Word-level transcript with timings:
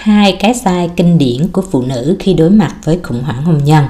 hai 0.00 0.32
cái 0.32 0.54
sai 0.54 0.90
kinh 0.96 1.18
điển 1.18 1.48
của 1.52 1.62
phụ 1.70 1.82
nữ 1.82 2.16
khi 2.20 2.34
đối 2.34 2.50
mặt 2.50 2.74
với 2.84 2.98
khủng 3.02 3.22
hoảng 3.22 3.44
hôn 3.44 3.64
nhân. 3.64 3.84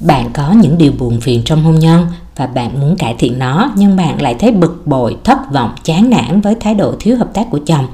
Bạn 0.00 0.30
có 0.32 0.52
những 0.52 0.78
điều 0.78 0.92
buồn 0.98 1.20
phiền 1.20 1.42
trong 1.44 1.64
hôn 1.64 1.78
nhân 1.78 2.06
và 2.36 2.46
bạn 2.46 2.80
muốn 2.80 2.96
cải 2.96 3.14
thiện 3.18 3.38
nó, 3.38 3.72
nhưng 3.76 3.96
bạn 3.96 4.22
lại 4.22 4.34
thấy 4.38 4.50
bực 4.50 4.86
bội, 4.86 5.16
thất 5.24 5.38
vọng, 5.52 5.70
chán 5.84 6.10
nản 6.10 6.40
với 6.40 6.54
thái 6.54 6.74
độ 6.74 6.94
thiếu 7.00 7.16
hợp 7.16 7.34
tác 7.34 7.46
của 7.50 7.58
chồng. 7.66 7.86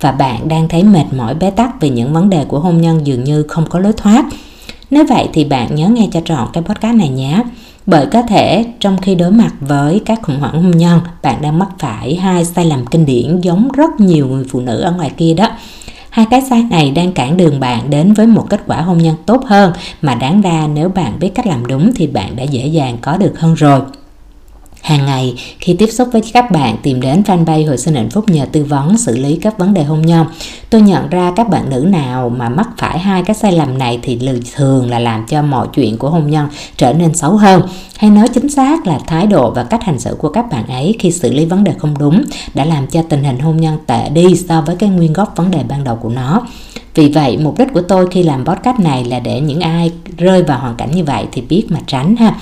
Và 0.00 0.12
bạn 0.12 0.48
đang 0.48 0.68
thấy 0.68 0.84
mệt 0.84 1.04
mỏi, 1.16 1.34
bế 1.34 1.50
tắc 1.50 1.80
vì 1.80 1.88
những 1.88 2.12
vấn 2.12 2.30
đề 2.30 2.44
của 2.44 2.60
hôn 2.60 2.80
nhân 2.80 3.06
dường 3.06 3.24
như 3.24 3.42
không 3.42 3.66
có 3.70 3.78
lối 3.78 3.92
thoát. 3.92 4.24
Nếu 4.90 5.04
vậy 5.08 5.28
thì 5.32 5.44
bạn 5.44 5.74
nhớ 5.74 5.88
nghe 5.88 6.08
cho 6.12 6.20
trọn 6.24 6.48
cái 6.52 6.62
podcast 6.62 6.96
này 6.96 7.08
nhé. 7.08 7.42
Bởi 7.86 8.06
có 8.06 8.22
thể, 8.22 8.64
trong 8.80 8.98
khi 9.02 9.14
đối 9.14 9.30
mặt 9.30 9.52
với 9.60 10.00
các 10.06 10.22
khủng 10.22 10.40
hoảng 10.40 10.62
hôn 10.62 10.70
nhân, 10.70 11.00
bạn 11.22 11.42
đang 11.42 11.58
mắc 11.58 11.68
phải 11.78 12.16
hai 12.16 12.44
sai 12.44 12.64
lầm 12.64 12.86
kinh 12.86 13.06
điển 13.06 13.40
giống 13.40 13.68
rất 13.72 14.00
nhiều 14.00 14.26
người 14.28 14.44
phụ 14.50 14.60
nữ 14.60 14.80
ở 14.80 14.92
ngoài 14.92 15.10
kia 15.16 15.34
đó 15.34 15.50
hai 16.16 16.26
cái 16.30 16.42
sai 16.50 16.62
này 16.70 16.90
đang 16.90 17.12
cản 17.12 17.36
đường 17.36 17.60
bạn 17.60 17.90
đến 17.90 18.12
với 18.12 18.26
một 18.26 18.46
kết 18.50 18.60
quả 18.66 18.80
hôn 18.80 18.98
nhân 18.98 19.14
tốt 19.26 19.44
hơn. 19.46 19.72
Mà 20.02 20.14
đáng 20.14 20.40
ra 20.40 20.66
nếu 20.74 20.88
bạn 20.88 21.18
biết 21.20 21.30
cách 21.34 21.46
làm 21.46 21.66
đúng 21.66 21.92
thì 21.96 22.06
bạn 22.06 22.36
đã 22.36 22.42
dễ 22.42 22.66
dàng 22.66 22.98
có 23.00 23.16
được 23.16 23.32
hơn 23.38 23.54
rồi. 23.54 23.80
Hàng 24.86 25.06
ngày, 25.06 25.34
khi 25.58 25.74
tiếp 25.74 25.86
xúc 25.86 26.08
với 26.12 26.22
các 26.32 26.50
bạn 26.50 26.76
tìm 26.82 27.00
đến 27.00 27.22
fanpage 27.26 27.66
Hồi 27.66 27.78
sinh 27.78 27.94
hạnh 27.94 28.10
phúc 28.10 28.28
nhờ 28.28 28.46
tư 28.52 28.64
vấn 28.64 28.98
xử 28.98 29.16
lý 29.16 29.38
các 29.42 29.58
vấn 29.58 29.74
đề 29.74 29.84
hôn 29.84 30.02
nhân, 30.02 30.26
tôi 30.70 30.80
nhận 30.80 31.08
ra 31.08 31.32
các 31.36 31.48
bạn 31.48 31.70
nữ 31.70 31.80
nào 31.88 32.28
mà 32.28 32.48
mắc 32.48 32.68
phải 32.78 32.98
hai 32.98 33.22
cái 33.22 33.36
sai 33.36 33.52
lầm 33.52 33.78
này 33.78 33.98
thì 34.02 34.18
thường 34.54 34.90
là 34.90 34.98
làm 34.98 35.26
cho 35.28 35.42
mọi 35.42 35.66
chuyện 35.74 35.98
của 35.98 36.10
hôn 36.10 36.30
nhân 36.30 36.48
trở 36.76 36.92
nên 36.92 37.14
xấu 37.14 37.36
hơn. 37.36 37.62
Hay 37.96 38.10
nói 38.10 38.28
chính 38.28 38.48
xác 38.48 38.86
là 38.86 38.98
thái 39.06 39.26
độ 39.26 39.50
và 39.50 39.64
cách 39.64 39.82
hành 39.82 39.98
xử 39.98 40.14
của 40.18 40.28
các 40.28 40.50
bạn 40.50 40.66
ấy 40.66 40.96
khi 40.98 41.12
xử 41.12 41.32
lý 41.32 41.44
vấn 41.44 41.64
đề 41.64 41.72
không 41.78 41.94
đúng 41.98 42.24
đã 42.54 42.64
làm 42.64 42.86
cho 42.86 43.02
tình 43.02 43.24
hình 43.24 43.38
hôn 43.38 43.56
nhân 43.56 43.78
tệ 43.86 44.08
đi 44.08 44.36
so 44.48 44.60
với 44.60 44.76
cái 44.76 44.88
nguyên 44.88 45.12
gốc 45.12 45.32
vấn 45.36 45.50
đề 45.50 45.62
ban 45.68 45.84
đầu 45.84 45.96
của 45.96 46.10
nó. 46.10 46.42
Vì 46.94 47.08
vậy, 47.08 47.38
mục 47.42 47.58
đích 47.58 47.68
của 47.74 47.82
tôi 47.82 48.06
khi 48.10 48.22
làm 48.22 48.44
podcast 48.44 48.78
này 48.78 49.04
là 49.04 49.20
để 49.20 49.40
những 49.40 49.60
ai 49.60 49.92
rơi 50.18 50.42
vào 50.42 50.58
hoàn 50.58 50.76
cảnh 50.76 50.90
như 50.90 51.04
vậy 51.04 51.24
thì 51.32 51.42
biết 51.42 51.66
mà 51.68 51.80
tránh 51.86 52.16
ha. 52.16 52.34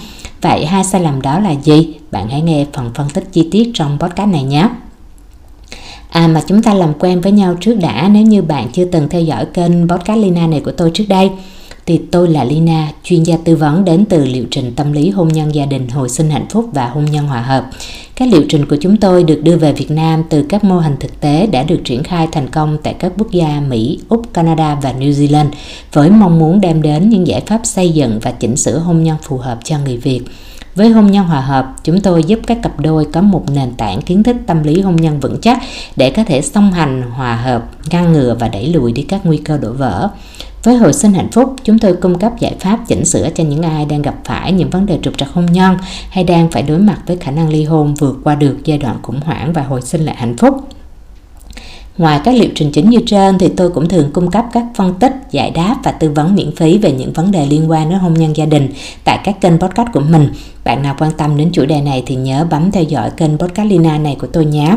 Vậy 0.42 0.66
hai 0.66 0.84
sai 0.84 1.00
lầm 1.00 1.22
đó 1.22 1.38
là 1.38 1.50
gì? 1.50 1.94
Bạn 2.10 2.28
hãy 2.28 2.40
nghe 2.40 2.66
phần 2.72 2.90
phân 2.94 3.08
tích 3.08 3.28
chi 3.32 3.48
tiết 3.50 3.70
trong 3.74 3.98
podcast 4.00 4.28
này 4.28 4.42
nhé. 4.42 4.68
À 6.10 6.26
mà 6.26 6.42
chúng 6.46 6.62
ta 6.62 6.74
làm 6.74 6.92
quen 6.98 7.20
với 7.20 7.32
nhau 7.32 7.56
trước 7.60 7.74
đã, 7.74 8.08
nếu 8.12 8.22
như 8.22 8.42
bạn 8.42 8.68
chưa 8.72 8.84
từng 8.84 9.08
theo 9.08 9.20
dõi 9.20 9.46
kênh 9.46 9.88
podcast 9.88 10.18
Lina 10.18 10.46
này 10.46 10.60
của 10.60 10.72
tôi 10.72 10.90
trước 10.94 11.04
đây 11.08 11.30
thì 11.86 12.00
tôi 12.10 12.28
là 12.28 12.44
Lina, 12.44 12.88
chuyên 13.02 13.22
gia 13.22 13.36
tư 13.36 13.56
vấn 13.56 13.84
đến 13.84 14.04
từ 14.04 14.24
liệu 14.24 14.44
trình 14.50 14.72
tâm 14.76 14.92
lý 14.92 15.10
hôn 15.10 15.28
nhân 15.28 15.54
gia 15.54 15.66
đình 15.66 15.88
hồi 15.88 16.08
sinh 16.08 16.30
hạnh 16.30 16.46
phúc 16.50 16.68
và 16.72 16.88
hôn 16.88 17.04
nhân 17.04 17.26
hòa 17.26 17.40
hợp. 17.40 17.66
Các 18.16 18.28
liệu 18.32 18.42
trình 18.48 18.66
của 18.66 18.76
chúng 18.80 18.96
tôi 18.96 19.24
được 19.24 19.40
đưa 19.42 19.56
về 19.56 19.72
Việt 19.72 19.90
Nam 19.90 20.22
từ 20.28 20.42
các 20.48 20.64
mô 20.64 20.78
hình 20.78 20.96
thực 21.00 21.20
tế 21.20 21.46
đã 21.46 21.62
được 21.62 21.80
triển 21.84 22.02
khai 22.02 22.28
thành 22.32 22.48
công 22.48 22.78
tại 22.82 22.94
các 22.94 23.12
quốc 23.18 23.30
gia 23.30 23.62
Mỹ, 23.68 23.98
Úc, 24.08 24.32
Canada 24.32 24.78
và 24.82 24.92
New 24.92 25.10
Zealand 25.10 25.48
với 25.92 26.10
mong 26.10 26.38
muốn 26.38 26.60
đem 26.60 26.82
đến 26.82 27.08
những 27.08 27.26
giải 27.26 27.40
pháp 27.46 27.60
xây 27.64 27.90
dựng 27.90 28.18
và 28.22 28.30
chỉnh 28.30 28.56
sửa 28.56 28.78
hôn 28.78 29.02
nhân 29.02 29.16
phù 29.22 29.36
hợp 29.36 29.58
cho 29.64 29.78
người 29.78 29.96
Việt. 29.96 30.20
Với 30.74 30.88
hôn 30.88 31.10
nhân 31.10 31.26
hòa 31.26 31.40
hợp, 31.40 31.74
chúng 31.84 32.00
tôi 32.00 32.24
giúp 32.24 32.38
các 32.46 32.58
cặp 32.62 32.80
đôi 32.80 33.06
có 33.12 33.20
một 33.20 33.50
nền 33.50 33.72
tảng 33.74 34.02
kiến 34.02 34.22
thức 34.22 34.36
tâm 34.46 34.62
lý 34.62 34.80
hôn 34.80 34.96
nhân 34.96 35.20
vững 35.20 35.40
chắc 35.40 35.58
để 35.96 36.10
có 36.10 36.24
thể 36.24 36.42
song 36.42 36.72
hành, 36.72 37.02
hòa 37.02 37.36
hợp, 37.36 37.64
ngăn 37.90 38.12
ngừa 38.12 38.36
và 38.40 38.48
đẩy 38.48 38.66
lùi 38.66 38.92
đi 38.92 39.02
các 39.02 39.26
nguy 39.26 39.36
cơ 39.36 39.58
đổ 39.58 39.72
vỡ. 39.72 40.08
Với 40.64 40.76
hồi 40.76 40.92
sinh 40.92 41.12
hạnh 41.12 41.30
phúc, 41.32 41.54
chúng 41.64 41.78
tôi 41.78 41.96
cung 41.96 42.18
cấp 42.18 42.32
giải 42.38 42.54
pháp 42.60 42.78
chỉnh 42.88 43.04
sửa 43.04 43.30
cho 43.34 43.44
những 43.44 43.62
ai 43.62 43.84
đang 43.84 44.02
gặp 44.02 44.14
phải 44.24 44.52
những 44.52 44.70
vấn 44.70 44.86
đề 44.86 44.98
trục 45.02 45.18
trặc 45.18 45.28
hôn 45.32 45.46
nhân 45.46 45.76
hay 46.10 46.24
đang 46.24 46.50
phải 46.50 46.62
đối 46.62 46.78
mặt 46.78 46.98
với 47.06 47.16
khả 47.16 47.30
năng 47.30 47.48
ly 47.48 47.64
hôn 47.64 47.94
vượt 47.94 48.16
qua 48.24 48.34
được 48.34 48.56
giai 48.64 48.78
đoạn 48.78 48.96
khủng 49.02 49.20
hoảng 49.20 49.52
và 49.52 49.62
hồi 49.62 49.82
sinh 49.82 50.04
lại 50.04 50.16
hạnh 50.18 50.36
phúc. 50.36 50.54
Ngoài 51.98 52.20
các 52.24 52.34
liệu 52.34 52.50
trình 52.54 52.70
chính 52.72 52.90
như 52.90 52.98
trên 53.06 53.38
thì 53.38 53.48
tôi 53.48 53.70
cũng 53.70 53.88
thường 53.88 54.10
cung 54.12 54.30
cấp 54.30 54.44
các 54.52 54.64
phân 54.74 54.94
tích, 54.94 55.12
giải 55.30 55.50
đáp 55.50 55.76
và 55.84 55.92
tư 55.92 56.10
vấn 56.10 56.34
miễn 56.34 56.56
phí 56.56 56.78
về 56.78 56.92
những 56.92 57.12
vấn 57.12 57.30
đề 57.30 57.46
liên 57.46 57.70
quan 57.70 57.90
đến 57.90 57.98
hôn 57.98 58.14
nhân 58.14 58.36
gia 58.36 58.46
đình 58.46 58.68
tại 59.04 59.20
các 59.24 59.40
kênh 59.40 59.58
podcast 59.58 59.88
của 59.92 60.00
mình. 60.00 60.28
Bạn 60.64 60.82
nào 60.82 60.96
quan 60.98 61.12
tâm 61.12 61.36
đến 61.36 61.50
chủ 61.52 61.66
đề 61.66 61.80
này 61.80 62.02
thì 62.06 62.14
nhớ 62.14 62.46
bấm 62.50 62.70
theo 62.70 62.82
dõi 62.82 63.10
kênh 63.10 63.38
podcast 63.38 63.68
Lina 63.68 63.98
này 63.98 64.16
của 64.20 64.26
tôi 64.26 64.44
nhé. 64.44 64.76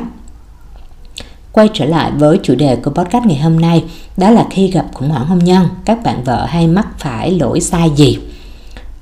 Quay 1.58 1.70
trở 1.74 1.86
lại 1.86 2.12
với 2.18 2.40
chủ 2.44 2.56
đề 2.56 2.76
của 2.76 2.92
podcast 2.92 3.26
ngày 3.26 3.38
hôm 3.38 3.60
nay, 3.60 3.84
đó 4.18 4.30
là 4.30 4.46
khi 4.50 4.72
gặp 4.72 4.86
khủng 4.94 5.10
hoảng 5.10 5.26
hôn 5.26 5.40
nhân, 5.40 5.68
các 5.86 6.04
bạn 6.04 6.24
vợ 6.24 6.46
hay 6.46 6.68
mắc 6.68 6.88
phải 6.98 7.32
lỗi 7.32 7.62
sai 7.62 7.90
gì? 7.96 8.18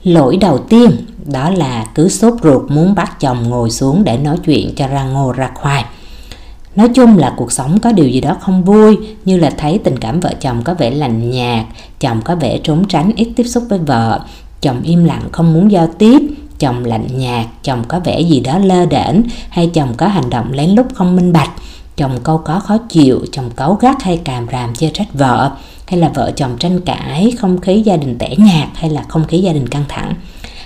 Lỗi 0.03 0.37
đầu 0.37 0.57
tiên 0.57 0.91
đó 1.25 1.49
là 1.49 1.87
cứ 1.95 2.09
sốt 2.09 2.33
ruột 2.43 2.71
muốn 2.71 2.95
bắt 2.95 3.19
chồng 3.19 3.49
ngồi 3.49 3.71
xuống 3.71 4.03
để 4.03 4.17
nói 4.17 4.37
chuyện 4.45 4.75
cho 4.75 4.87
ra 4.87 5.03
ngô 5.03 5.31
ra 5.31 5.51
khoai. 5.55 5.85
Nói 6.75 6.89
chung 6.89 7.17
là 7.17 7.33
cuộc 7.37 7.51
sống 7.51 7.79
có 7.79 7.91
điều 7.91 8.07
gì 8.07 8.21
đó 8.21 8.37
không 8.41 8.63
vui 8.63 8.97
như 9.25 9.37
là 9.37 9.49
thấy 9.57 9.79
tình 9.83 9.99
cảm 9.99 10.19
vợ 10.19 10.33
chồng 10.39 10.61
có 10.63 10.73
vẻ 10.73 10.91
lành 10.91 11.29
nhạt, 11.29 11.65
chồng 11.99 12.21
có 12.21 12.35
vẻ 12.35 12.57
trốn 12.57 12.87
tránh 12.87 13.11
ít 13.15 13.27
tiếp 13.35 13.43
xúc 13.43 13.63
với 13.69 13.79
vợ, 13.79 14.19
chồng 14.61 14.81
im 14.83 15.05
lặng 15.05 15.23
không 15.31 15.53
muốn 15.53 15.71
giao 15.71 15.87
tiếp, 15.97 16.21
chồng 16.59 16.85
lạnh 16.85 17.07
nhạt, 17.17 17.45
chồng 17.63 17.83
có 17.87 17.99
vẻ 17.99 18.19
gì 18.21 18.39
đó 18.39 18.57
lơ 18.57 18.85
đễnh 18.85 19.21
hay 19.49 19.67
chồng 19.73 19.93
có 19.97 20.07
hành 20.07 20.29
động 20.29 20.51
lén 20.51 20.69
lút 20.69 20.85
không 20.93 21.15
minh 21.15 21.33
bạch, 21.33 21.51
chồng 21.97 22.19
câu 22.23 22.37
có 22.37 22.59
khó 22.59 22.77
chịu, 22.77 23.21
chồng 23.31 23.49
cáu 23.55 23.77
gắt 23.81 24.03
hay 24.03 24.17
càm 24.17 24.47
ràm 24.51 24.75
chê 24.75 24.89
trách 24.93 25.13
vợ, 25.13 25.51
hay 25.87 25.99
là 25.99 26.11
vợ 26.15 26.31
chồng 26.35 26.57
tranh 26.59 26.81
cãi, 26.81 27.33
không 27.39 27.61
khí 27.61 27.81
gia 27.81 27.97
đình 27.97 28.17
tẻ 28.17 28.35
nhạt 28.37 28.67
hay 28.73 28.89
là 28.89 29.03
không 29.07 29.27
khí 29.27 29.37
gia 29.37 29.53
đình 29.53 29.69
căng 29.69 29.83
thẳng. 29.87 30.13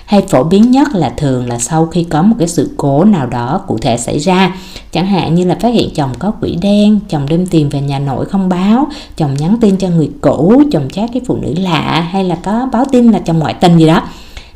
Hay 0.06 0.22
phổ 0.28 0.44
biến 0.44 0.70
nhất 0.70 0.94
là 0.94 1.14
thường 1.16 1.48
là 1.48 1.58
sau 1.58 1.86
khi 1.86 2.04
có 2.04 2.22
một 2.22 2.36
cái 2.38 2.48
sự 2.48 2.74
cố 2.76 3.04
nào 3.04 3.26
đó 3.26 3.60
cụ 3.66 3.78
thể 3.78 3.96
xảy 3.96 4.18
ra 4.18 4.56
chẳng 4.92 5.06
hạn 5.06 5.34
như 5.34 5.44
là 5.44 5.56
phát 5.60 5.74
hiện 5.74 5.90
chồng 5.94 6.10
có 6.18 6.32
quỷ 6.40 6.56
đen 6.62 7.00
chồng 7.08 7.26
đem 7.28 7.46
tiền 7.46 7.68
về 7.68 7.80
nhà 7.80 7.98
nội 7.98 8.26
không 8.26 8.48
báo 8.48 8.86
chồng 9.16 9.34
nhắn 9.34 9.56
tin 9.60 9.76
cho 9.76 9.88
người 9.88 10.10
cũ 10.20 10.62
chồng 10.72 10.88
chat 10.92 11.10
cái 11.12 11.22
phụ 11.26 11.36
nữ 11.36 11.54
lạ 11.58 12.08
hay 12.12 12.24
là 12.24 12.34
có 12.34 12.68
báo 12.72 12.84
tin 12.92 13.12
là 13.12 13.18
chồng 13.18 13.38
ngoại 13.38 13.54
tình 13.54 13.78
gì 13.78 13.86
đó 13.86 14.02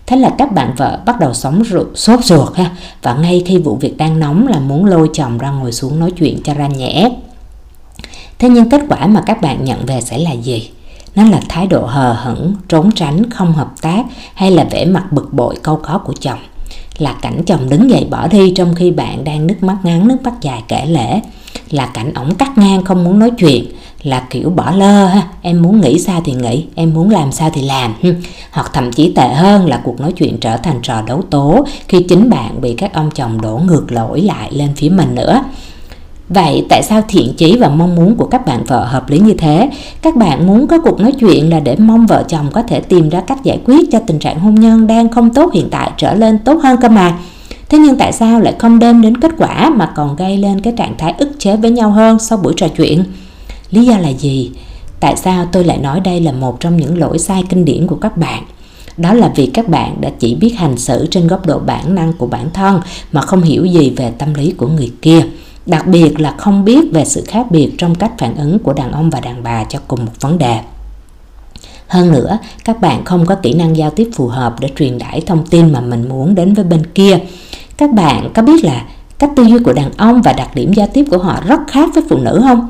thế 0.06 0.16
là 0.16 0.31
các 0.38 0.53
bạn 0.53 0.75
vợ 0.76 1.00
bắt 1.06 1.20
đầu 1.20 1.34
sống 1.34 1.62
ruột, 1.65 1.87
sốt 1.94 2.25
ruột 2.25 2.56
ha. 2.56 2.70
Và 3.03 3.15
ngay 3.15 3.42
khi 3.47 3.59
vụ 3.59 3.76
việc 3.76 3.97
đang 3.97 4.20
nóng 4.20 4.47
là 4.47 4.60
muốn 4.60 4.84
lôi 4.84 5.10
chồng 5.12 5.38
ra 5.38 5.50
ngồi 5.50 5.72
xuống 5.72 6.00
nói 6.00 6.10
chuyện 6.10 6.42
cho 6.44 6.54
ra 6.54 6.66
nhẽ 6.66 7.10
thế 8.38 8.48
nhưng 8.48 8.70
kết 8.70 8.81
quả 8.88 9.06
mà 9.06 9.22
các 9.26 9.41
bạn 9.41 9.65
nhận 9.65 9.87
về 9.87 10.00
sẽ 10.00 10.19
là 10.19 10.32
gì? 10.32 10.70
Nó 11.15 11.25
là 11.25 11.41
thái 11.48 11.66
độ 11.66 11.87
hờ 11.87 12.12
hững 12.12 12.54
trốn 12.69 12.91
tránh 12.92 13.31
không 13.31 13.53
hợp 13.53 13.72
tác 13.82 14.04
hay 14.34 14.50
là 14.50 14.65
vẻ 14.65 14.84
mặt 14.84 15.12
bực 15.12 15.32
bội 15.32 15.56
câu 15.62 15.81
có 15.82 15.98
của 15.98 16.12
chồng? 16.21 16.38
Là 16.98 17.12
cảnh 17.22 17.42
chồng 17.47 17.69
đứng 17.71 17.91
dậy 17.91 18.06
bỏ 18.10 18.28
đi 18.28 18.53
trong 18.56 18.75
khi 18.75 18.91
bạn 18.91 19.25
đang 19.25 19.47
nước 19.47 19.62
mắt 19.62 19.76
ngắn 19.82 20.09
nước 20.09 20.16
mắt 20.25 20.32
dài 20.41 20.62
kể 20.69 20.86
lễ 20.86 21.21
là 21.71 21.86
cảnh 21.86 22.15
ổng 22.15 22.34
cắt 22.34 22.59
ngang 22.59 22.84
không 22.84 23.04
muốn 23.04 23.19
nói 23.19 23.31
chuyện 23.38 23.65
là 24.04 24.26
kiểu 24.31 24.50
bỏ 24.50 24.70
lơ 24.70 25.06
ha, 25.06 25.28
em 25.42 25.62
muốn 25.62 25.81
nghĩ 25.81 25.98
sao 25.98 26.20
thì 26.25 26.32
nghĩ, 26.32 26.66
em 26.75 26.94
muốn 26.94 27.10
làm 27.10 27.32
sao 27.32 27.50
thì 27.54 27.62
làm 27.62 27.94
hoặc 28.50 28.70
thậm 28.72 28.92
chí 28.92 29.12
tệ 29.16 29.28
hơn 29.28 29.66
là 29.66 29.81
cuộc 29.84 30.00
nói 30.00 30.12
chuyện 30.12 30.41
trở 30.41 30.56
thành 30.56 30.78
trò 30.82 31.03
đấu 31.03 31.22
tố 31.31 31.66
khi 31.88 32.03
chính 32.09 32.31
bạn 32.31 32.60
bị 32.60 32.75
các 32.75 32.94
ông 32.94 33.10
chồng 33.15 33.41
đổ 33.41 33.60
ngược 33.66 33.92
lỗi 33.92 34.20
lại 34.20 34.48
lên 34.53 34.69
phía 34.76 34.88
mình 34.88 35.15
nữa 35.15 35.42
Vậy 36.28 36.66
tại 36.69 36.82
sao 36.82 37.03
thiện 37.09 37.34
chí 37.37 37.56
và 37.59 37.69
mong 37.69 37.94
muốn 37.94 38.16
của 38.16 38.26
các 38.26 38.47
bạn 38.47 38.65
vợ 38.65 38.84
hợp 38.84 39.10
lý 39.10 39.19
như 39.19 39.34
thế? 39.34 39.70
Các 40.03 40.16
bạn 40.16 40.47
muốn 40.47 40.66
có 40.66 40.78
cuộc 40.78 41.00
nói 41.00 41.12
chuyện 41.12 41.50
là 41.50 41.60
để 41.60 41.76
mong 41.76 42.06
vợ 42.06 42.25
chồng 42.28 42.47
có 42.53 42.62
thể 42.62 42.81
tìm 42.81 43.09
ra 43.09 43.21
cách 43.21 43.44
giải 43.44 43.60
quyết 43.65 43.88
cho 43.92 43.98
tình 44.06 44.19
trạng 44.19 44.41
hôn 44.41 44.54
nhân 44.54 44.86
đang 44.86 45.09
không 45.09 45.34
tốt 45.34 45.53
hiện 45.54 45.69
tại 45.71 45.91
trở 45.97 46.15
lên 46.15 46.38
tốt 46.38 46.60
hơn 46.62 46.81
cơ 46.81 46.88
mà. 46.88 47.19
Thế 47.69 47.78
nhưng 47.78 47.97
tại 47.97 48.12
sao 48.12 48.41
lại 48.41 48.54
không 48.59 48.78
đem 48.78 49.03
đến 49.03 49.21
kết 49.21 49.31
quả 49.38 49.71
mà 49.71 49.92
còn 49.97 50.16
gây 50.16 50.36
lên 50.38 50.60
cái 50.60 50.72
trạng 50.76 50.94
thái 50.98 51.15
ức 51.19 51.31
chế 51.38 51.56
với 51.56 51.71
nhau 51.71 51.91
hơn 51.91 52.19
sau 52.19 52.38
buổi 52.38 52.54
trò 52.56 52.69
chuyện? 52.69 53.04
Lý 53.75 53.85
do 53.85 53.99
là 53.99 54.09
gì? 54.09 54.51
Tại 55.01 55.17
sao 55.17 55.47
tôi 55.53 55.65
lại 55.65 55.79
nói 55.79 56.01
đây 56.01 56.21
là 56.21 56.33
một 56.33 56.61
trong 56.61 56.77
những 56.77 56.99
lỗi 56.99 57.19
sai 57.19 57.45
kinh 57.49 57.65
điển 57.65 57.87
của 57.87 57.97
các 57.97 58.17
bạn? 58.17 58.45
đó 58.97 59.12
là 59.12 59.33
vì 59.37 59.47
các 59.47 59.69
bạn 59.69 60.01
đã 60.01 60.11
chỉ 60.19 60.35
biết 60.35 60.55
hành 60.59 60.79
xử 60.79 61.07
trên 61.11 61.27
góc 61.27 61.47
độ 61.47 61.59
bản 61.59 61.95
năng 61.95 62.13
của 62.13 62.27
bản 62.27 62.51
thân 62.53 62.81
mà 63.13 63.21
không 63.21 63.43
hiểu 63.43 63.65
gì 63.65 63.91
về 63.91 64.13
tâm 64.19 64.34
lý 64.34 64.51
của 64.57 64.69
người 64.69 64.93
kia 65.03 65.23
đặc 65.67 65.87
biệt 65.87 66.21
là 66.21 66.34
không 66.39 66.65
biết 66.65 66.93
về 66.93 67.05
sự 67.05 67.25
khác 67.27 67.47
biệt 67.51 67.73
trong 67.79 67.95
cách 67.95 68.13
phản 68.19 68.37
ứng 68.37 68.59
của 68.59 68.73
đàn 68.73 68.93
ông 68.93 69.11
và 69.11 69.21
đàn 69.21 69.43
bà 69.43 69.65
cho 69.65 69.79
cùng 69.89 70.05
một 70.05 70.13
vấn 70.21 70.39
đề 70.39 70.61
hơn 71.87 72.13
nữa, 72.13 72.39
các 72.65 72.81
bạn 72.81 73.04
không 73.04 73.27
có 73.27 73.34
kỹ 73.34 73.54
năng 73.54 73.77
giao 73.77 73.91
tiếp 73.91 74.10
phù 74.15 74.27
hợp 74.27 74.60
để 74.60 74.71
truyền 74.78 74.98
tải 74.98 75.21
thông 75.21 75.47
tin 75.47 75.72
mà 75.72 75.81
mình 75.81 76.09
muốn 76.09 76.34
đến 76.34 76.54
với 76.54 76.65
bên 76.65 76.87
kia 76.95 77.19
các 77.77 77.93
bạn 77.93 78.31
có 78.34 78.43
biết 78.43 78.65
là 78.65 78.84
cách 79.19 79.31
tư 79.37 79.43
duy 79.43 79.59
của 79.59 79.72
đàn 79.72 79.91
ông 79.97 80.22
và 80.22 80.33
đặc 80.33 80.54
điểm 80.54 80.72
giao 80.72 80.89
tiếp 80.93 81.04
của 81.10 81.19
họ 81.19 81.41
rất 81.47 81.60
khác 81.69 81.91
với 81.95 82.04
phụ 82.09 82.19
nữ 82.19 82.41
không 82.45 82.69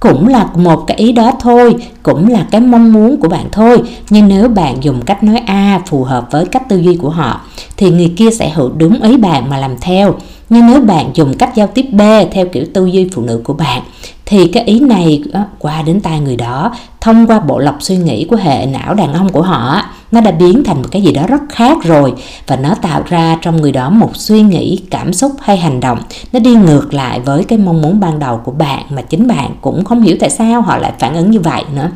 cũng 0.00 0.28
là 0.28 0.48
một 0.54 0.84
cái 0.86 0.96
ý 0.96 1.12
đó 1.12 1.32
thôi, 1.40 1.76
cũng 2.02 2.28
là 2.28 2.46
cái 2.50 2.60
mong 2.60 2.92
muốn 2.92 3.20
của 3.20 3.28
bạn 3.28 3.46
thôi. 3.52 3.82
Nhưng 4.10 4.28
nếu 4.28 4.48
bạn 4.48 4.84
dùng 4.84 5.02
cách 5.02 5.22
nói 5.22 5.38
a 5.46 5.80
phù 5.86 6.04
hợp 6.04 6.28
với 6.30 6.44
cách 6.44 6.68
tư 6.68 6.78
duy 6.78 6.96
của 6.96 7.10
họ, 7.10 7.40
thì 7.76 7.90
người 7.90 8.12
kia 8.16 8.30
sẽ 8.30 8.52
hiểu 8.56 8.70
đúng 8.76 9.02
ý 9.02 9.16
bạn 9.16 9.50
mà 9.50 9.58
làm 9.58 9.74
theo. 9.80 10.14
Nhưng 10.50 10.66
nếu 10.66 10.80
bạn 10.80 11.10
dùng 11.14 11.38
cách 11.38 11.54
giao 11.54 11.66
tiếp 11.66 11.86
B 11.92 12.00
theo 12.32 12.46
kiểu 12.46 12.64
tư 12.74 12.86
duy 12.86 13.08
phụ 13.12 13.22
nữ 13.22 13.40
của 13.44 13.52
bạn 13.52 13.82
thì 14.30 14.48
cái 14.48 14.64
ý 14.64 14.80
này 14.80 15.22
qua 15.58 15.82
đến 15.82 16.00
tai 16.00 16.20
người 16.20 16.36
đó, 16.36 16.74
thông 17.00 17.26
qua 17.26 17.40
bộ 17.40 17.58
lọc 17.58 17.76
suy 17.80 17.96
nghĩ 17.96 18.26
của 18.30 18.36
hệ 18.36 18.66
não 18.66 18.94
đàn 18.94 19.12
ông 19.12 19.28
của 19.28 19.42
họ, 19.42 19.82
nó 20.12 20.20
đã 20.20 20.30
biến 20.30 20.62
thành 20.64 20.82
một 20.82 20.88
cái 20.90 21.02
gì 21.02 21.12
đó 21.12 21.22
rất 21.28 21.40
khác 21.48 21.78
rồi. 21.82 22.14
Và 22.46 22.56
nó 22.56 22.74
tạo 22.74 23.02
ra 23.06 23.38
trong 23.42 23.56
người 23.56 23.72
đó 23.72 23.90
một 23.90 24.10
suy 24.14 24.42
nghĩ, 24.42 24.82
cảm 24.90 25.12
xúc 25.12 25.32
hay 25.40 25.56
hành 25.56 25.80
động. 25.80 25.98
Nó 26.32 26.40
đi 26.40 26.54
ngược 26.54 26.94
lại 26.94 27.20
với 27.20 27.44
cái 27.44 27.58
mong 27.58 27.82
muốn 27.82 28.00
ban 28.00 28.18
đầu 28.18 28.40
của 28.44 28.52
bạn 28.52 28.82
mà 28.90 29.02
chính 29.02 29.26
bạn 29.28 29.50
cũng 29.60 29.84
không 29.84 30.02
hiểu 30.02 30.16
tại 30.20 30.30
sao 30.30 30.60
họ 30.60 30.76
lại 30.76 30.92
phản 30.98 31.14
ứng 31.14 31.30
như 31.30 31.40
vậy 31.40 31.64
nữa. 31.74 31.90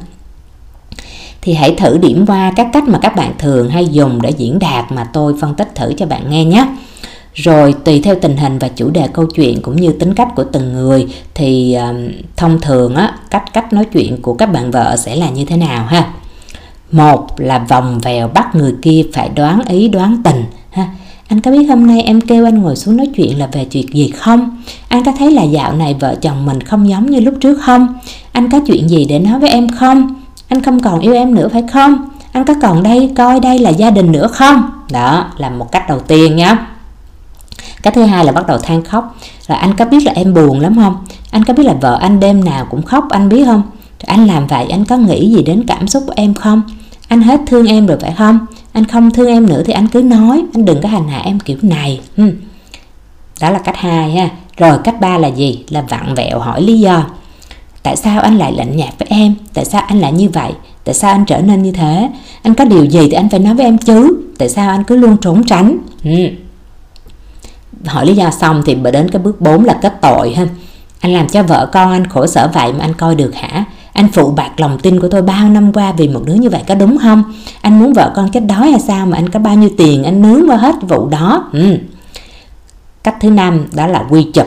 Thì 1.43 1.55
hãy 1.55 1.75
thử 1.75 1.99
điểm 1.99 2.27
qua 2.27 2.53
các 2.57 2.69
cách 2.73 2.85
mà 2.85 2.99
các 2.99 3.17
bạn 3.17 3.33
thường 3.39 3.71
hay 3.71 3.87
dùng 3.87 4.23
để 4.23 4.31
diễn 4.31 4.59
đạt 4.59 4.93
mà 4.93 5.05
tôi 5.05 5.35
phân 5.41 5.55
tích 5.55 5.75
thử 5.75 5.93
cho 5.99 6.07
bạn 6.07 6.31
nghe 6.31 6.45
nhé 6.45 6.67
rồi 7.35 7.75
tùy 7.85 8.01
theo 8.05 8.15
tình 8.15 8.37
hình 8.37 8.59
và 8.59 8.69
chủ 8.69 8.91
đề 8.91 9.09
câu 9.13 9.27
chuyện 9.27 9.63
cũng 9.63 9.77
như 9.77 9.93
tính 9.93 10.15
cách 10.15 10.29
của 10.37 10.45
từng 10.45 10.73
người 10.73 11.07
thì 11.35 11.75
um, 11.75 12.09
thông 12.37 12.61
thường 12.61 12.95
á 12.95 13.15
cách 13.31 13.53
cách 13.53 13.73
nói 13.73 13.85
chuyện 13.93 14.23
của 14.23 14.35
các 14.35 14.47
bạn 14.47 14.71
vợ 14.71 14.97
sẽ 14.97 15.17
là 15.17 15.31
như 15.31 15.45
thế 15.45 15.57
nào 15.57 15.87
ha? 15.87 16.13
Một 16.93 17.41
là 17.41 17.59
vòng 17.59 17.99
vèo 17.99 18.29
bắt 18.29 18.55
người 18.55 18.75
kia 18.83 19.03
phải 19.13 19.29
đoán 19.29 19.65
ý 19.69 19.89
đoán 19.89 20.23
tình 20.25 20.45
ha? 20.71 20.89
Anh 21.29 21.41
có 21.41 21.51
biết 21.51 21.65
hôm 21.65 21.87
nay 21.87 22.03
em 22.03 22.21
kêu 22.21 22.45
anh 22.45 22.63
ngồi 22.63 22.77
xuống 22.77 22.97
nói 22.97 23.09
chuyện 23.15 23.39
là 23.39 23.49
về 23.53 23.65
chuyện 23.65 23.87
gì 23.95 24.11
không? 24.11 24.63
Anh 24.89 25.05
có 25.05 25.13
thấy 25.19 25.31
là 25.31 25.43
dạo 25.43 25.73
này 25.73 25.95
vợ 26.01 26.15
chồng 26.15 26.47
mình 26.47 26.61
không 26.61 26.89
giống 26.89 27.11
như 27.11 27.21
lúc 27.21 27.35
trước 27.41 27.59
không? 27.63 27.95
Anh 28.33 28.51
có 28.51 28.61
chuyện 28.67 28.91
gì 28.91 29.05
để 29.05 29.19
nói 29.19 29.41
với 29.41 29.51
em 29.51 29.69
không? 29.69 30.15
Anh 30.49 30.63
không 30.63 30.81
còn 30.81 31.01
yêu 31.01 31.15
em 31.15 31.35
nữa 31.35 31.49
phải 31.53 31.63
không? 31.73 32.09
Anh 32.33 32.45
có 32.45 32.55
còn 32.63 32.83
đây 32.83 33.11
coi 33.17 33.41
đây 33.41 33.59
là 33.59 33.71
gia 33.71 33.91
đình 33.91 34.13
nữa 34.13 34.27
không? 34.27 34.71
Đó 34.93 35.27
là 35.39 35.51
một 35.51 35.73
cách 35.73 35.89
đầu 35.89 36.01
tiên 36.01 36.37
nhé 36.37 36.57
cái 37.83 37.93
thứ 37.93 38.03
hai 38.03 38.25
là 38.25 38.33
bắt 38.33 38.47
đầu 38.47 38.59
than 38.59 38.85
khóc. 38.85 39.17
Là 39.47 39.57
anh 39.57 39.75
có 39.77 39.85
biết 39.85 40.05
là 40.05 40.13
em 40.13 40.35
buồn 40.35 40.61
lắm 40.61 40.77
không? 40.77 40.97
Anh 41.31 41.45
có 41.45 41.55
biết 41.55 41.67
là 41.67 41.75
vợ 41.81 41.99
anh 42.01 42.21
đêm 42.21 42.45
nào 42.45 42.67
cũng 42.71 42.83
khóc, 42.83 43.05
anh 43.11 43.29
biết 43.29 43.45
không? 43.45 43.63
Anh 44.07 44.27
làm 44.27 44.47
vậy, 44.47 44.67
anh 44.71 44.85
có 44.85 44.97
nghĩ 44.97 45.31
gì 45.31 45.43
đến 45.43 45.65
cảm 45.67 45.89
xúc 45.89 46.03
của 46.07 46.13
em 46.17 46.35
không? 46.35 46.63
Anh 47.09 47.23
hết 47.23 47.41
thương 47.47 47.67
em 47.67 47.87
rồi 47.87 47.99
phải 47.99 48.13
không? 48.19 48.47
Anh 48.73 48.85
không 48.85 49.11
thương 49.11 49.29
em 49.29 49.47
nữa 49.47 49.63
thì 49.67 49.73
anh 49.73 49.87
cứ 49.89 50.03
nói, 50.03 50.43
anh 50.55 50.65
đừng 50.65 50.83
có 50.83 50.89
hành 50.89 51.09
hạ 51.09 51.23
em 51.25 51.41
kiểu 51.41 51.57
này. 51.63 52.01
Ừ. 52.17 52.33
đó 53.41 53.51
là 53.51 53.59
cách 53.59 53.77
hai 53.77 54.11
ha. 54.11 54.29
Rồi 54.57 54.79
cách 54.85 55.01
ba 55.01 55.19
là 55.19 55.29
gì? 55.29 55.65
Là 55.69 55.83
vặn 55.89 56.15
vẹo 56.15 56.39
hỏi 56.39 56.63
lý 56.63 56.81
do. 56.81 57.05
Tại 57.83 57.97
sao 57.97 58.21
anh 58.21 58.39
lại 58.39 58.53
lạnh 58.53 58.77
nhạt 58.77 58.95
với 58.99 59.09
em? 59.11 59.35
Tại 59.55 59.65
sao 59.65 59.83
anh 59.87 60.01
lại 60.01 60.13
như 60.13 60.29
vậy? 60.29 60.53
Tại 60.85 60.95
sao 60.95 61.13
anh 61.13 61.25
trở 61.25 61.41
nên 61.41 61.63
như 61.63 61.73
thế? 61.73 62.09
Anh 62.43 62.55
có 62.55 62.65
điều 62.65 62.85
gì 62.85 63.01
thì 63.01 63.13
anh 63.13 63.29
phải 63.29 63.41
nói 63.41 63.55
với 63.55 63.65
em 63.65 63.79
chứ? 63.79 64.23
Tại 64.39 64.49
sao 64.49 64.71
anh 64.71 64.85
cứ 64.85 64.97
luôn 64.97 65.17
trốn 65.17 65.43
tránh? 65.45 65.79
Ừ 66.05 66.11
hỏi 67.85 68.07
lý 68.07 68.15
do 68.15 68.31
xong 68.31 68.63
thì 68.67 68.75
đến 68.75 69.09
cái 69.09 69.23
bước 69.23 69.41
4 69.41 69.65
là 69.65 69.79
kết 69.83 70.01
tội 70.01 70.35
ha. 70.35 70.47
Anh 71.01 71.13
làm 71.13 71.29
cho 71.29 71.43
vợ 71.43 71.71
con 71.73 71.93
anh 71.93 72.07
khổ 72.07 72.27
sở 72.27 72.49
vậy 72.55 72.73
mà 72.73 72.85
anh 72.85 72.95
coi 72.95 73.15
được 73.15 73.35
hả? 73.35 73.65
Anh 73.93 74.09
phụ 74.13 74.31
bạc 74.31 74.51
lòng 74.57 74.79
tin 74.79 75.01
của 75.01 75.09
tôi 75.09 75.23
bao 75.23 75.49
năm 75.49 75.73
qua 75.73 75.93
vì 75.93 76.09
một 76.09 76.21
đứa 76.25 76.35
như 76.35 76.51
vậy 76.51 76.63
có 76.69 76.75
đúng 76.75 76.99
không? 76.99 77.25
Anh 77.61 77.79
muốn 77.79 77.93
vợ 77.93 78.13
con 78.17 78.31
chết 78.31 78.41
đói 78.41 78.71
hay 78.71 78.81
sao 78.81 79.07
mà 79.07 79.17
anh 79.17 79.29
có 79.29 79.39
bao 79.39 79.55
nhiêu 79.55 79.71
tiền 79.79 80.05
anh 80.05 80.23
nướng 80.23 80.47
vào 80.47 80.59
hết 80.59 80.75
vụ 80.89 81.09
đó? 81.09 81.49
Ừ. 81.53 81.79
cách 83.03 83.15
thứ 83.21 83.31
năm, 83.31 83.67
đó 83.73 83.87
là 83.87 84.05
quy 84.11 84.23
chụp. 84.23 84.47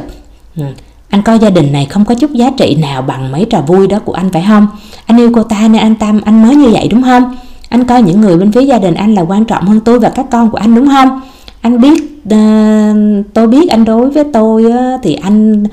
Ừ. 0.58 0.64
anh 1.10 1.22
coi 1.22 1.40
gia 1.40 1.50
đình 1.50 1.72
này 1.72 1.86
không 1.86 2.06
có 2.06 2.16
chút 2.16 2.32
giá 2.32 2.52
trị 2.58 2.76
nào 2.82 3.02
bằng 3.02 3.32
mấy 3.32 3.46
trò 3.50 3.62
vui 3.62 3.88
đó 3.88 4.00
của 4.06 4.14
anh 4.14 4.30
phải 4.32 4.46
không? 4.48 4.68
Anh 5.06 5.18
yêu 5.18 5.32
cô 5.36 5.44
ta 5.44 5.68
nên 5.68 5.82
anh 5.82 5.96
tâm 5.96 6.22
anh 6.26 6.44
mới 6.44 6.56
như 6.56 6.70
vậy 6.70 6.88
đúng 6.88 7.04
không? 7.04 7.38
Anh 7.70 7.86
coi 7.86 8.02
những 8.02 8.22
người 8.22 8.38
bên 8.38 8.52
phía 8.52 8.62
gia 8.62 8.80
đình 8.80 8.94
anh 8.94 9.16
là 9.16 9.22
quan 9.22 9.46
trọng 9.46 9.68
hơn 9.68 9.80
tôi 9.80 10.00
và 10.00 10.10
các 10.10 10.26
con 10.32 10.52
của 10.52 10.58
anh 10.58 10.76
đúng 10.76 10.88
không? 10.88 11.22
Anh 11.66 11.82
biết 11.82 12.04
uh, 12.24 13.26
tôi 13.34 13.48
biết 13.48 13.70
anh 13.70 13.86
đối 13.86 14.10
với 14.10 14.24
tôi 14.34 14.66
uh, 14.66 15.02
thì 15.04 15.14
anh 15.14 15.64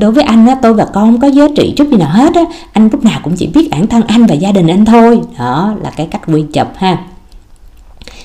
đối 0.00 0.12
với 0.12 0.24
anh 0.24 0.46
uh, 0.52 0.58
tôi 0.62 0.74
và 0.74 0.84
con 0.84 1.12
không 1.12 1.20
có 1.20 1.28
giá 1.28 1.44
trị 1.56 1.74
chút 1.76 1.88
gì 1.90 1.96
nào 1.96 2.10
hết 2.10 2.34
á. 2.34 2.42
Anh 2.72 2.88
lúc 2.92 3.04
nào 3.04 3.20
cũng 3.22 3.36
chỉ 3.36 3.46
biết 3.46 3.68
bản 3.70 3.86
thân 3.86 4.02
anh 4.06 4.26
và 4.26 4.34
gia 4.34 4.52
đình 4.52 4.66
anh 4.66 4.84
thôi. 4.84 5.20
Đó 5.38 5.74
là 5.82 5.90
cái 5.90 6.06
cách 6.06 6.22
quy 6.26 6.44
chụp 6.52 6.66
ha. 6.76 6.98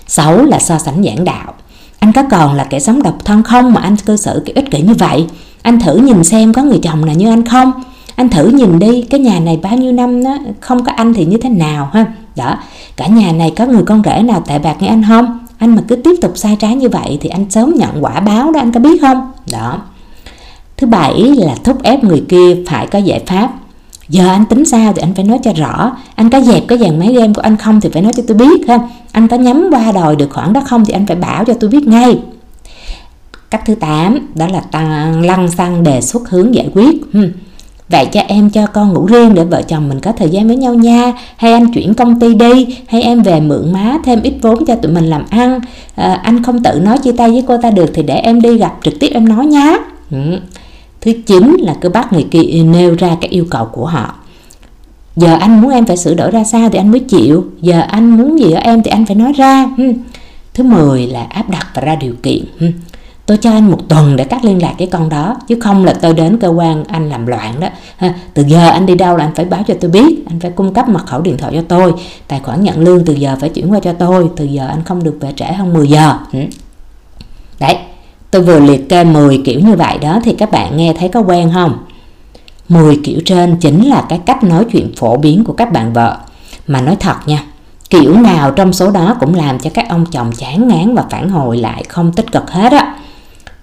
Sáu 0.08 0.44
là 0.44 0.60
so 0.60 0.78
sánh 0.78 1.04
giảng 1.04 1.26
đạo. 1.26 1.54
Anh 2.00 2.12
có 2.12 2.24
còn 2.32 2.54
là 2.54 2.64
kẻ 2.64 2.80
sống 2.80 3.04
độc 3.04 3.26
thân 3.26 3.44
không 3.44 3.74
mà 3.74 3.82
anh 3.82 3.96
cư 3.96 4.16
xử 4.16 4.44
cái 4.46 4.54
ích 4.54 4.72
kỷ 4.72 4.82
như 4.82 4.94
vậy? 4.94 5.26
Anh 5.62 5.80
thử 5.80 5.96
nhìn 5.96 6.24
xem 6.24 6.54
có 6.54 6.64
người 6.64 6.80
chồng 6.84 7.06
nào 7.06 7.16
như 7.16 7.30
anh 7.30 7.46
không? 7.46 7.72
Anh 8.16 8.30
thử 8.30 8.48
nhìn 8.48 8.80
đi 8.80 9.02
cái 9.02 9.20
nhà 9.20 9.40
này 9.40 9.60
bao 9.64 9.78
nhiêu 9.78 9.92
năm 9.92 10.24
đó 10.24 10.38
không 10.60 10.86
có 10.86 10.92
anh 10.96 11.14
thì 11.14 11.26
như 11.26 11.38
thế 11.38 11.50
nào 11.50 11.90
ha? 11.94 12.06
Đó 12.36 12.58
cả 12.96 13.08
nhà 13.08 13.32
này 13.32 13.54
có 13.56 13.66
người 13.66 13.84
con 13.86 14.02
rể 14.06 14.22
nào 14.22 14.44
tệ 14.48 14.60
bạc 14.60 14.76
như 14.80 14.88
anh 14.88 15.04
không? 15.08 15.47
Anh 15.58 15.76
mà 15.76 15.82
cứ 15.88 15.96
tiếp 15.96 16.16
tục 16.22 16.32
sai 16.36 16.56
trái 16.60 16.76
như 16.76 16.90
vậy 16.90 17.18
thì 17.22 17.30
anh 17.30 17.46
sớm 17.50 17.74
nhận 17.76 18.04
quả 18.04 18.20
báo 18.20 18.52
đó, 18.52 18.60
anh 18.60 18.72
có 18.72 18.80
biết 18.80 19.02
không? 19.02 19.32
Đó. 19.52 19.82
Thứ 20.78 20.88
bảy 20.88 21.22
là 21.22 21.56
thúc 21.64 21.84
ép 21.84 22.04
người 22.04 22.24
kia 22.30 22.64
phải 22.68 22.88
có 22.88 23.00
giải 23.00 23.24
pháp. 23.28 23.52
Giờ 24.10 24.28
anh 24.28 24.46
tính 24.46 24.66
sao 24.66 24.94
thì 24.94 25.02
anh 25.02 25.14
phải 25.16 25.26
nói 25.26 25.40
cho 25.44 25.54
rõ. 25.54 25.98
Anh 26.16 26.30
có 26.30 26.42
dẹp 26.42 26.64
cái 26.68 26.78
dàn 26.78 27.00
máy 27.00 27.14
game 27.14 27.34
của 27.34 27.42
anh 27.42 27.58
không 27.58 27.82
thì 27.82 27.90
phải 27.94 28.02
nói 28.02 28.14
cho 28.16 28.24
tôi 28.28 28.38
biết 28.38 28.68
ha. 28.68 28.80
Anh 29.12 29.28
có 29.28 29.38
nhắm 29.38 29.70
qua 29.72 29.92
đòi 29.92 30.16
được 30.16 30.30
khoản 30.30 30.54
đó 30.54 30.62
không 30.66 30.86
thì 30.86 30.94
anh 30.94 31.06
phải 31.08 31.16
bảo 31.16 31.46
cho 31.46 31.54
tôi 31.54 31.70
biết 31.70 31.88
ngay. 31.88 32.20
Cách 33.50 33.62
thứ 33.66 33.76
8 33.76 34.28
đó 34.36 34.48
là 34.48 34.60
tăng 34.60 35.22
lăng 35.26 35.52
xăng 35.52 35.84
đề 35.84 36.02
xuất 36.02 36.30
hướng 36.30 36.56
giải 36.56 36.70
quyết. 36.74 36.96
Vậy 37.90 38.06
cho 38.06 38.22
em 38.28 38.50
cho 38.50 38.68
con 38.68 38.94
ngủ 38.94 39.06
riêng 39.06 39.34
để 39.34 39.44
vợ 39.44 39.62
chồng 39.62 39.90
mình 39.90 40.00
có 40.00 40.12
thời 40.12 40.30
gian 40.30 40.48
với 40.48 40.56
nhau 40.56 40.74
nha. 40.74 41.14
Hay 41.38 41.54
anh 41.54 41.72
chuyển 41.74 41.94
công 41.94 42.20
ty 42.20 42.34
đi 42.34 42.78
Hay 42.88 43.02
em 43.02 43.24
về 43.24 43.40
mượn 43.40 43.74
má 43.74 43.98
thêm 44.06 44.22
ít 44.22 44.34
vốn 44.42 44.66
cho 44.66 44.76
tụi 44.76 44.92
mình 44.92 45.06
làm 45.06 45.26
ăn. 45.30 45.60
À, 45.96 46.20
Anh 46.24 46.44
không 46.44 46.64
tự 46.64 46.80
nói 46.80 46.98
chia 46.98 47.12
tay 47.12 47.30
với 47.30 47.44
cô 47.48 47.58
ta 47.58 47.70
được 47.72 47.92
Thì 47.94 48.04
để 48.04 48.16
em 48.16 48.42
đi 48.42 48.58
gặp 48.58 48.74
trực 48.84 49.00
tiếp 49.00 49.10
em 49.14 49.30
nói 49.30 49.46
nhá 49.46 49.78
ừ. 50.12 50.18
Thứ 51.02 51.12
chín 51.26 51.58
là 51.60 51.76
cứ 51.82 51.90
bắt 51.90 52.14
người 52.14 52.28
kia 52.32 52.64
nêu 52.64 52.96
ra 52.96 53.18
các 53.22 53.32
yêu 53.32 53.46
cầu 53.50 53.66
của 53.66 53.86
họ. 53.86 54.16
Giờ 55.16 55.34
anh 55.40 55.62
muốn 55.62 55.72
em 55.72 55.86
phải 55.86 55.98
sửa 55.98 56.14
đổi 56.14 56.32
ra 56.32 56.44
sao 56.44 56.70
thì 56.70 56.80
anh 56.80 56.92
mới 56.92 57.00
chịu. 57.00 57.46
Giờ 57.62 57.80
anh 57.80 58.18
muốn 58.18 58.40
gì 58.40 58.52
ở 58.52 58.60
em 58.60 58.84
thì 58.84 58.92
anh 58.92 59.06
phải 59.06 59.16
nói 59.16 59.34
ra. 59.34 59.70
Ừ. 59.78 59.94
Thứ 60.54 60.64
10 60.64 61.08
là 61.08 61.24
áp 61.24 61.50
đặt 61.50 61.68
và 61.74 61.82
ra 61.82 61.96
điều 61.96 62.14
kiện. 62.24 62.46
Ừ 62.60 62.68
tôi 63.28 63.38
cho 63.38 63.52
anh 63.52 63.72
một 63.72 63.80
tuần 63.90 64.16
để 64.16 64.24
cắt 64.24 64.46
liên 64.46 64.62
lạc 64.62 64.74
với 64.78 64.88
con 64.88 65.10
đó 65.10 65.36
chứ 65.48 65.60
không 65.62 65.86
là 65.86 65.94
tôi 66.02 66.14
đến 66.14 66.38
cơ 66.38 66.48
quan 66.48 66.84
anh 66.84 67.10
làm 67.10 67.28
loạn 67.28 67.60
đó. 67.60 67.68
Ha, 67.98 68.14
từ 68.34 68.44
giờ 68.48 68.70
anh 68.70 68.86
đi 68.86 68.96
đâu 68.96 69.18
là 69.18 69.26
anh 69.26 69.36
phải 69.36 69.46
báo 69.46 69.64
cho 69.68 69.74
tôi 69.82 69.92
biết. 69.92 70.24
Anh 70.28 70.40
phải 70.40 70.52
cung 70.52 70.74
cấp 70.74 70.90
mật 70.90 71.06
khẩu 71.06 71.22
điện 71.22 71.38
thoại 71.38 71.54
cho 71.56 71.62
tôi. 71.68 71.94
Tài 72.28 72.40
khoản 72.40 72.64
nhận 72.64 72.80
lương 72.80 73.06
từ 73.06 73.14
giờ 73.14 73.38
phải 73.40 73.50
chuyển 73.50 73.72
qua 73.72 73.80
cho 73.80 73.94
tôi. 73.94 74.30
Từ 74.36 74.46
giờ 74.46 74.68
anh 74.68 74.84
không 74.84 75.04
được 75.04 75.18
về 75.22 75.34
trễ 75.36 75.46
hơn 75.46 75.74
10 75.74 75.88
giờ. 75.88 76.14
Ừ. 76.34 76.40
đấy 77.60 77.78
tôi 78.32 78.42
vừa 78.42 78.60
liệt 78.60 78.90
kê 78.90 79.04
10 79.04 79.42
kiểu 79.46 79.60
như 79.60 79.76
vậy 79.76 79.98
đó 79.98 80.20
thì 80.24 80.34
các 80.34 80.52
bạn 80.52 80.78
nghe 80.78 80.94
thấy 81.00 81.10
có 81.10 81.20
quen 81.20 81.52
không? 81.54 81.78
10 82.70 83.00
kiểu 83.04 83.20
trên 83.26 83.56
chính 83.56 83.90
là 83.90 84.06
cái 84.10 84.20
cách 84.26 84.44
nói 84.44 84.66
chuyện 84.72 84.92
phổ 84.98 85.18
biến 85.18 85.44
của 85.44 85.54
các 85.54 85.72
bạn 85.72 85.94
vợ. 85.94 86.18
Mà 86.68 86.82
nói 86.82 86.96
thật 87.00 87.16
nha 87.26 87.44
kiểu 87.90 88.18
nào 88.18 88.52
trong 88.52 88.74
số 88.74 88.92
đó 88.92 89.16
cũng 89.20 89.36
làm 89.36 89.60
cho 89.60 89.70
các 89.74 89.90
ông 89.90 90.06
chồng 90.06 90.32
chán 90.38 90.68
ngán 90.68 90.96
và 90.96 91.06
phản 91.10 91.30
hồi 91.30 91.58
lại 91.58 91.84
không 91.90 92.12
tích 92.12 92.32
cực 92.32 92.52
hết 92.52 92.72
á. 92.72 92.96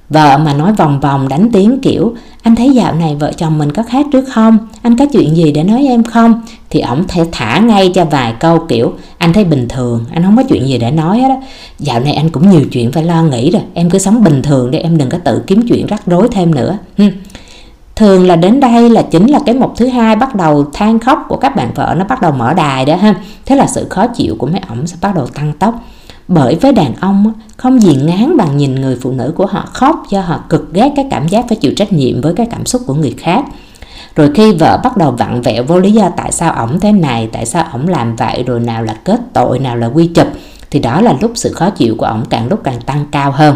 Vợ 0.09 0.39
mà 0.39 0.55
nói 0.55 0.73
vòng 0.73 1.01
vòng 1.01 1.29
đánh 1.29 1.49
tiếng 1.53 1.81
kiểu 1.83 2.15
Anh 2.43 2.56
thấy 2.56 2.71
dạo 2.71 2.95
này 2.95 3.17
vợ 3.21 3.33
chồng 3.37 3.59
mình 3.59 3.73
có 3.73 3.83
khác 3.83 4.06
trước 4.12 4.25
không? 4.29 4.59
Anh 4.83 4.97
có 4.97 5.06
chuyện 5.12 5.37
gì 5.37 5.53
để 5.53 5.65
nói 5.65 5.87
em 5.89 6.05
không? 6.05 6.43
Thì 6.71 6.81
ổng 6.81 7.05
thể 7.09 7.27
thả 7.33 7.59
ngay 7.59 7.91
cho 7.95 8.05
vài 8.05 8.35
câu 8.41 8.59
kiểu 8.69 8.93
Anh 9.19 9.33
thấy 9.33 9.45
bình 9.45 9.69
thường, 9.69 10.05
anh 10.13 10.23
không 10.23 10.37
có 10.37 10.43
chuyện 10.49 10.69
gì 10.69 10.79
để 10.79 10.91
nói 10.91 11.19
hết 11.19 11.29
á. 11.29 11.37
Dạo 11.79 12.01
này 12.01 12.13
anh 12.13 12.31
cũng 12.31 12.51
nhiều 12.51 12.65
chuyện 12.73 12.93
phải 12.93 13.05
lo 13.05 13.23
nghĩ 13.23 13.51
rồi 13.51 13.63
Em 13.75 13.91
cứ 13.91 13.99
sống 13.99 14.25
bình 14.25 14.43
thường 14.43 14.70
để 14.70 14.79
em 14.79 14.99
đừng 14.99 15.11
có 15.11 15.19
tự 15.19 15.43
kiếm 15.46 15.67
chuyện 15.69 15.87
rắc 15.87 16.03
rối 16.06 16.29
thêm 16.32 16.55
nữa. 16.55 16.79
Thường 17.96 18.27
là 18.27 18.37
đến 18.37 18.61
đây 18.61 18.91
là 18.91 19.03
chính 19.03 19.27
là 19.27 19.41
cái 19.46 19.55
mục 19.55 19.73
thứ 19.77 19.87
hai 19.87 20.17
bắt 20.17 20.34
đầu 20.34 20.65
than 20.73 20.99
khóc 20.99 21.25
của 21.29 21.37
các 21.37 21.56
bạn 21.56 21.70
vợ 21.75 21.94
nó 21.99 22.05
bắt 22.05 22.23
đầu 22.23 22.32
mở 22.32 22.55
đài 22.55 22.84
đó 22.84 22.96
ha. 22.96 23.15
Thế 23.46 23.56
là 23.56 23.67
sự 23.67 23.87
khó 23.91 24.06
chịu 24.06 24.37
của 24.39 24.46
mấy 24.46 24.61
ổng 24.69 24.87
sẽ 24.87 24.96
bắt 25.01 25.15
đầu 25.15 25.27
tăng 25.27 25.53
tốc 25.53 25.75
bởi 26.29 26.55
với 26.55 26.73
đàn 26.73 26.95
ông 27.01 27.33
không 27.57 27.83
gì 27.83 27.97
ngán 27.97 28.37
bằng 28.37 28.57
nhìn 28.57 28.75
người 28.75 28.99
phụ 29.03 29.11
nữ 29.13 29.33
của 29.37 29.47
họ 29.47 29.69
khóc 29.73 30.03
do 30.11 30.21
họ 30.21 30.41
cực 30.49 30.73
ghét 30.73 30.93
cái 30.97 31.07
cảm 31.11 31.29
giác 31.29 31.45
phải 31.49 31.57
chịu 31.57 31.73
trách 31.77 31.93
nhiệm 31.93 32.21
với 32.21 32.35
cái 32.35 32.47
cảm 32.51 32.67
xúc 32.67 32.83
của 32.87 32.95
người 32.95 33.15
khác. 33.19 33.45
Rồi 34.17 34.31
khi 34.35 34.53
vợ 34.53 34.81
bắt 34.85 34.97
đầu 34.97 35.11
vặn 35.11 35.43
vẹo 35.43 35.65
vô 35.65 35.79
lý 35.79 35.93
do 35.93 36.11
tại 36.17 36.33
sao 36.33 36.53
ổng 36.53 36.81
thế 36.81 36.93
này, 36.93 37.29
tại 37.33 37.47
sao 37.47 37.65
ổng 37.73 37.89
làm 37.89 38.17
vậy, 38.17 38.43
rồi 38.43 38.61
nào 38.61 38.83
là 38.83 38.97
kết 39.05 39.21
tội, 39.33 39.59
nào 39.59 39.77
là 39.77 39.87
quy 39.87 40.07
chụp, 40.07 40.27
thì 40.71 40.81
đó 40.81 41.01
là 41.01 41.15
lúc 41.21 41.33
sự 41.35 41.53
khó 41.53 41.71
chịu 41.71 41.95
của 41.99 42.07
ổng 42.07 42.25
càng 42.31 42.49
lúc 42.49 42.61
càng 42.65 42.81
tăng 42.81 43.07
cao 43.11 43.31
hơn. 43.31 43.55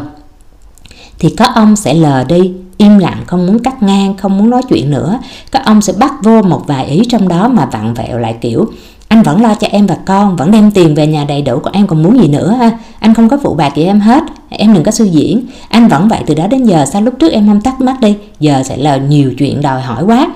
Thì 1.19 1.31
có 1.39 1.45
ông 1.45 1.77
sẽ 1.77 1.95
lờ 1.95 2.25
đi, 2.25 2.53
im 2.77 2.99
lặng, 2.99 3.23
không 3.27 3.47
muốn 3.47 3.59
cắt 3.59 3.83
ngang, 3.83 4.17
không 4.17 4.39
muốn 4.39 4.51
nói 4.51 4.63
chuyện 4.69 4.91
nữa. 4.91 5.19
Các 5.53 5.63
ông 5.65 5.83
sẽ 5.83 5.93
bắt 5.99 6.13
vô 6.23 6.43
một 6.43 6.63
vài 6.67 6.87
ý 6.87 7.03
trong 7.11 7.29
đó 7.29 7.49
mà 7.49 7.67
vặn 7.73 7.95
vẹo 7.95 8.19
lại, 8.19 8.37
kiểu 8.41 8.67
anh 9.09 9.23
vẫn 9.23 9.43
lo 9.43 9.55
cho 9.55 9.67
em 9.71 9.87
và 9.87 9.97
con, 10.07 10.37
vẫn 10.37 10.51
đem 10.51 10.71
tiền 10.71 10.95
về 10.95 11.07
nhà 11.07 11.25
đầy 11.25 11.43
đủ, 11.43 11.59
còn 11.59 11.73
em 11.73 11.87
còn 11.87 12.03
muốn 12.03 12.21
gì 12.21 12.29
nữa 12.29 12.57
ha? 12.59 12.79
Anh 13.01 13.15
không 13.15 13.29
có 13.29 13.39
phụ 13.43 13.55
bạc 13.55 13.77
gì 13.77 13.85
em 13.85 14.01
hết, 14.01 14.25
em 14.49 14.75
đừng 14.75 14.85
có 14.85 14.91
suy 14.91 15.09
diễn. 15.09 15.47
Anh 15.69 15.89
vẫn 15.89 16.09
vậy 16.09 16.23
từ 16.27 16.35
đó 16.35 16.47
đến 16.47 16.65
giờ, 16.65 16.85
sao 16.93 17.03
lúc 17.03 17.15
trước 17.19 17.33
em 17.33 17.49
không 17.49 17.61
tắt 17.61 17.81
mắt 17.81 18.01
đi? 18.01 18.17
Giờ 18.41 18.63
sẽ 18.65 18.77
là 18.77 18.97
nhiều 18.97 19.33
chuyện 19.39 19.63
đòi 19.63 19.81
hỏi 19.81 20.05
quá. 20.05 20.27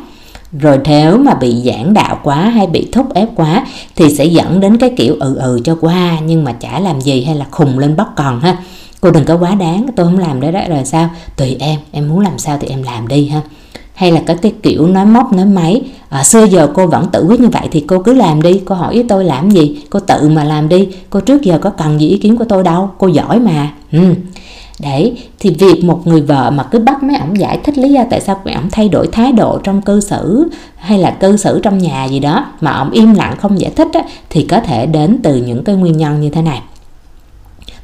Rồi 0.61 0.79
nếu 0.85 1.19
mà 1.19 1.35
bị 1.35 1.63
giảng 1.65 1.95
đạo 1.95 2.19
quá 2.23 2.37
hay 2.37 2.67
bị 2.67 2.89
thúc 2.93 3.15
ép 3.15 3.29
quá, 3.37 3.67
thì 3.97 4.15
sẽ 4.15 4.25
dẫn 4.25 4.61
đến 4.61 4.77
cái 4.77 4.91
kiểu 4.97 5.17
ừ 5.21 5.37
ừ 5.37 5.61
cho 5.65 5.77
qua, 5.81 6.19
nhưng 6.27 6.45
mà 6.45 6.53
chả 6.53 6.81
làm 6.81 7.01
gì 7.01 7.25
hay 7.25 7.35
là 7.35 7.47
khùng 7.51 7.79
lên 7.79 7.97
bóc 7.97 8.13
còn 8.17 8.41
ha? 8.41 8.57
Cô 9.01 9.11
đừng 9.11 9.25
có 9.25 9.37
quá 9.37 9.55
đáng, 9.55 9.87
tôi 9.97 10.07
không 10.07 10.19
làm 10.19 10.41
đấy 10.41 10.53
đó, 10.53 10.61
rồi 10.69 10.85
sao? 10.85 11.11
Tùy 11.37 11.57
em 11.61 11.81
em 11.93 12.09
muốn 12.09 12.21
làm 12.21 12.39
sao 12.39 12.59
thì 12.61 12.69
em 12.69 12.83
làm 12.83 13.09
đi 13.09 13.29
ha? 13.29 13.41
Hay 14.03 14.13
là 14.13 14.21
cái, 14.27 14.37
cái 14.43 14.53
kiểu 14.63 14.87
nói 14.87 15.07
móc 15.07 15.33
nói 15.33 15.47
máy? 15.47 15.83
À, 16.09 16.25
xưa 16.25 16.45
giờ 16.45 16.69
cô 16.75 16.87
vẫn 16.87 17.07
tự 17.13 17.25
quyết 17.29 17.41
như 17.41 17.49
vậy 17.49 17.69
thì 17.71 17.85
cô 17.87 17.99
cứ 17.99 18.15
làm 18.15 18.43
đi. 18.43 18.61
Cô 18.65 18.75
hỏi 18.75 18.95
với 18.95 19.05
tôi 19.09 19.25
làm 19.25 19.51
gì? 19.51 19.83
Cô 19.91 20.01
tự 20.01 20.29
mà 20.29 20.45
làm 20.45 20.69
đi. 20.69 20.89
Cô 21.11 21.21
trước 21.21 21.43
giờ 21.43 21.59
có 21.63 21.71
cần 21.71 22.01
gì 22.01 22.09
ý 22.09 22.19
kiến 22.19 22.37
của 22.37 22.45
tôi 22.49 22.65
đâu. 22.65 22.91
Cô 22.99 23.07
giỏi 23.07 23.41
mà. 23.41 23.73
Ừ. 23.93 24.15
đấy 24.81 25.19
thì 25.39 25.51
việc 25.51 25.85
một 25.85 26.07
người 26.07 26.21
vợ 26.21 26.51
mà 26.51 26.63
cứ 26.63 26.79
bắt 26.79 27.03
mấy 27.03 27.17
ổng 27.17 27.41
giải 27.41 27.59
thích 27.65 27.79
lý 27.79 27.89
do 27.93 28.05
tại 28.11 28.21
sao 28.21 28.41
mấy 28.45 28.55
ổng 28.55 28.71
thay 28.73 28.89
đổi 28.89 29.07
thái 29.13 29.33
độ 29.33 29.59
trong 29.65 29.83
cư 29.83 30.01
xử 30.01 30.49
hay 30.77 30.99
là 30.99 31.11
cư 31.11 31.37
xử 31.37 31.61
trong 31.63 31.79
nhà 31.79 32.05
gì 32.05 32.21
đó 32.21 32.47
mà 32.61 32.71
ổng 32.71 32.91
im 32.91 33.15
lặng 33.15 33.37
không 33.41 33.61
giải 33.61 33.73
thích 33.77 33.89
á, 33.93 34.01
thì 34.31 34.47
có 34.51 34.61
thể 34.61 34.87
đến 34.87 35.19
từ 35.23 35.37
những 35.37 35.65
cái 35.65 35.75
nguyên 35.75 35.97
nhân 35.97 36.21
như 36.21 36.31
thế 36.31 36.43
này. 36.43 36.63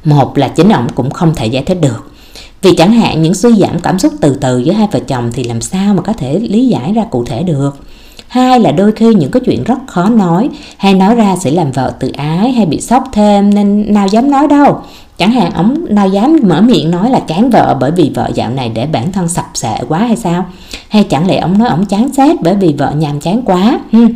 Một 0.03 0.37
là 0.37 0.47
chính 0.47 0.69
ổng 0.69 0.87
cũng 0.95 1.11
không 1.11 1.35
thể 1.35 1.45
giải 1.45 1.63
thích 1.63 1.77
được 1.81 2.11
vì 2.61 2.75
chẳng 2.75 2.91
hạn 2.91 3.21
những 3.21 3.33
suy 3.33 3.55
giảm 3.55 3.79
cảm 3.79 3.99
xúc 3.99 4.13
từ 4.21 4.37
từ 4.41 4.57
giữa 4.57 4.73
hai 4.73 4.87
vợ 4.91 4.99
chồng 4.99 5.31
thì 5.33 5.43
làm 5.43 5.61
sao 5.61 5.93
mà 5.93 6.01
có 6.01 6.13
thể 6.13 6.39
lý 6.39 6.67
giải 6.67 6.93
ra 6.93 7.03
cụ 7.03 7.25
thể 7.25 7.43
được? 7.43 7.77
Hai 8.27 8.59
là 8.59 8.71
đôi 8.71 8.91
khi 8.91 9.13
những 9.13 9.31
cái 9.31 9.41
chuyện 9.45 9.63
rất 9.63 9.77
khó 9.87 10.09
nói, 10.09 10.49
hay 10.77 10.93
nói 10.93 11.15
ra 11.15 11.35
sẽ 11.35 11.51
làm 11.51 11.71
vợ 11.71 11.93
tự 11.99 12.11
ái 12.17 12.51
hay 12.51 12.65
bị 12.65 12.81
sốc 12.81 13.03
thêm, 13.13 13.53
nên 13.53 13.93
nào 13.93 14.07
dám 14.07 14.31
nói 14.31 14.47
đâu. 14.47 14.81
Chẳng 15.17 15.31
hạn 15.31 15.51
ông 15.53 15.85
nào 15.89 16.07
dám 16.07 16.37
mở 16.43 16.61
miệng 16.61 16.91
nói 16.91 17.09
là 17.09 17.19
chán 17.19 17.49
vợ 17.49 17.77
bởi 17.79 17.91
vì 17.91 18.11
vợ 18.15 18.29
dạo 18.33 18.49
này 18.49 18.69
để 18.69 18.85
bản 18.85 19.11
thân 19.11 19.27
sập 19.27 19.45
sệ 19.53 19.77
quá 19.87 19.99
hay 19.99 20.15
sao? 20.15 20.45
Hay 20.89 21.03
chẳng 21.03 21.27
lẽ 21.27 21.37
ông 21.39 21.57
nói 21.57 21.69
ông 21.69 21.85
chán 21.85 22.13
xét 22.13 22.41
bởi 22.41 22.55
vì 22.55 22.75
vợ 22.77 22.91
nhàm 22.97 23.19
chán 23.19 23.41
quá? 23.45 23.79
Hmm. 23.91 24.07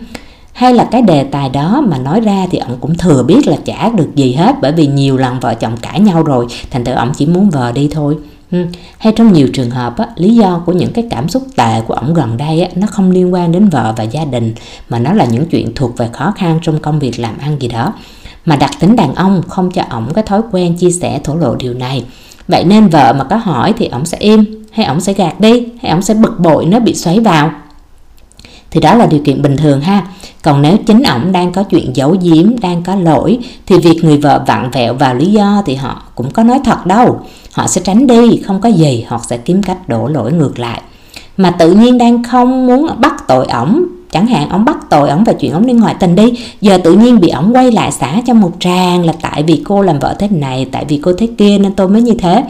hay 0.53 0.73
là 0.73 0.88
cái 0.91 1.01
đề 1.01 1.23
tài 1.23 1.50
đó 1.50 1.83
mà 1.88 1.97
nói 1.97 2.21
ra 2.21 2.47
thì 2.51 2.57
ông 2.57 2.77
cũng 2.81 2.97
thừa 2.97 3.23
biết 3.23 3.47
là 3.47 3.57
chả 3.65 3.89
được 3.89 4.15
gì 4.15 4.33
hết 4.33 4.55
bởi 4.62 4.71
vì 4.71 4.88
nhiều 4.88 5.17
lần 5.17 5.39
vợ 5.39 5.53
chồng 5.53 5.77
cãi 5.81 6.00
nhau 6.00 6.23
rồi, 6.23 6.47
thành 6.71 6.85
thử 6.85 6.91
ông 6.91 7.12
chỉ 7.17 7.25
muốn 7.25 7.50
vợ 7.50 7.71
đi 7.71 7.89
thôi. 7.91 8.15
Ừ. 8.53 8.65
Hay 8.98 9.13
trong 9.15 9.33
nhiều 9.33 9.48
trường 9.53 9.69
hợp 9.69 9.98
á, 9.98 10.07
lý 10.15 10.36
do 10.36 10.62
của 10.65 10.72
những 10.72 10.93
cái 10.93 11.07
cảm 11.10 11.29
xúc 11.29 11.43
tệ 11.55 11.81
của 11.88 11.93
ổng 11.93 12.13
gần 12.13 12.38
đây 12.38 12.62
á, 12.62 12.69
nó 12.75 12.88
không 12.88 13.12
liên 13.12 13.33
quan 13.33 13.51
đến 13.51 13.69
vợ 13.69 13.93
và 13.98 14.03
gia 14.03 14.25
đình 14.25 14.53
mà 14.89 15.00
nó 15.00 15.13
là 15.13 15.25
những 15.25 15.45
chuyện 15.45 15.72
thuộc 15.75 15.98
về 15.98 16.10
khó 16.13 16.33
khăn 16.38 16.60
trong 16.62 16.79
công 16.79 17.00
việc 17.00 17.19
làm 17.19 17.38
ăn 17.38 17.57
gì 17.60 17.67
đó. 17.67 17.93
Mà 18.45 18.55
đặc 18.55 18.72
tính 18.79 18.95
đàn 18.95 19.15
ông 19.15 19.41
không 19.48 19.72
cho 19.72 19.83
ổng 19.89 20.13
cái 20.13 20.24
thói 20.24 20.41
quen 20.51 20.77
chia 20.77 20.91
sẻ 20.91 21.19
thổ 21.24 21.36
lộ 21.36 21.55
điều 21.55 21.74
này. 21.74 22.05
Vậy 22.48 22.63
nên 22.63 22.88
vợ 22.88 23.13
mà 23.13 23.24
có 23.24 23.36
hỏi 23.36 23.74
thì 23.77 23.88
ổng 23.88 24.05
sẽ 24.05 24.17
im 24.17 24.65
hay 24.72 24.86
ổng 24.86 25.00
sẽ 25.00 25.13
gạt 25.13 25.39
đi 25.39 25.67
hay 25.81 25.91
ổng 25.91 26.01
sẽ 26.01 26.13
bực 26.13 26.39
bội 26.39 26.65
nếu 26.65 26.79
bị 26.79 26.93
xoáy 26.93 27.19
vào? 27.19 27.51
Thì 28.74 28.82
đó 28.82 28.96
là 28.96 29.06
điều 29.06 29.20
kiện 29.20 29.42
bình 29.42 29.58
thường 29.58 29.82
ha. 29.82 30.08
Còn 30.42 30.62
nếu 30.62 30.77
chính 30.88 31.03
ổng 31.03 31.32
đang 31.32 31.51
có 31.51 31.63
chuyện 31.63 31.96
giấu 31.96 32.15
giếm, 32.22 32.60
đang 32.62 32.84
có 32.84 32.96
lỗi, 32.96 33.39
thì 33.65 33.77
việc 33.77 34.03
người 34.03 34.18
vợ 34.18 34.44
vặn 34.48 34.72
vẹo 34.72 34.94
vào 34.94 35.15
lý 35.15 35.25
do 35.25 35.62
thì 35.65 35.75
họ 35.75 36.03
cũng 36.15 36.32
có 36.32 36.44
nói 36.44 36.60
thật 36.65 36.86
đâu. 36.86 37.20
Họ 37.53 37.68
sẽ 37.68 37.82
tránh 37.84 38.08
đi, 38.08 38.42
không 38.46 38.62
có 38.62 38.70
gì, 38.70 39.06
họ 39.08 39.22
sẽ 39.27 39.38
kiếm 39.38 39.63
cách 39.63 39.89
đổ 39.89 40.08
lỗi 40.08 40.32
ngược 40.32 40.60
lại. 40.60 40.82
Mà 41.38 41.51
tự 41.51 41.72
nhiên 41.72 41.98
đang 41.98 42.24
không 42.24 42.68
muốn 42.68 42.89
bắt 42.98 43.27
tội 43.27 43.46
ổng 43.46 43.84
chẳng 44.13 44.27
hạn, 44.27 44.50
ông 44.50 44.65
bắt 44.65 44.77
tội 44.89 45.10
ông 45.10 45.24
về 45.24 45.34
chuyện 45.34 45.51
ông 45.51 45.65
đi 45.65 45.74
ngoại 45.74 45.96
tình 46.00 46.15
đi. 46.15 46.34
Giờ 46.62 46.77
tự 46.77 46.93
nhiên 46.93 47.20
bị 47.20 47.29
ông 47.29 47.55
quay 47.55 47.72
lại 47.72 47.91
xả 47.91 48.22
cho 48.27 48.34
một 48.34 48.51
tràng 48.60 49.05
là 49.05 49.13
tại 49.22 49.43
vì 49.43 49.62
cô 49.63 49.82
làm 49.82 50.00
vợ 50.00 50.15
thế 50.20 50.27
này, 50.27 50.65
tại 50.72 50.86
vì 50.86 51.00
cô 51.03 51.13
thế 51.17 51.27
kia 51.38 51.58
nên 51.58 51.74
tôi 51.74 51.88
mới 51.88 52.01
như 52.01 52.13
thế. 52.20 52.43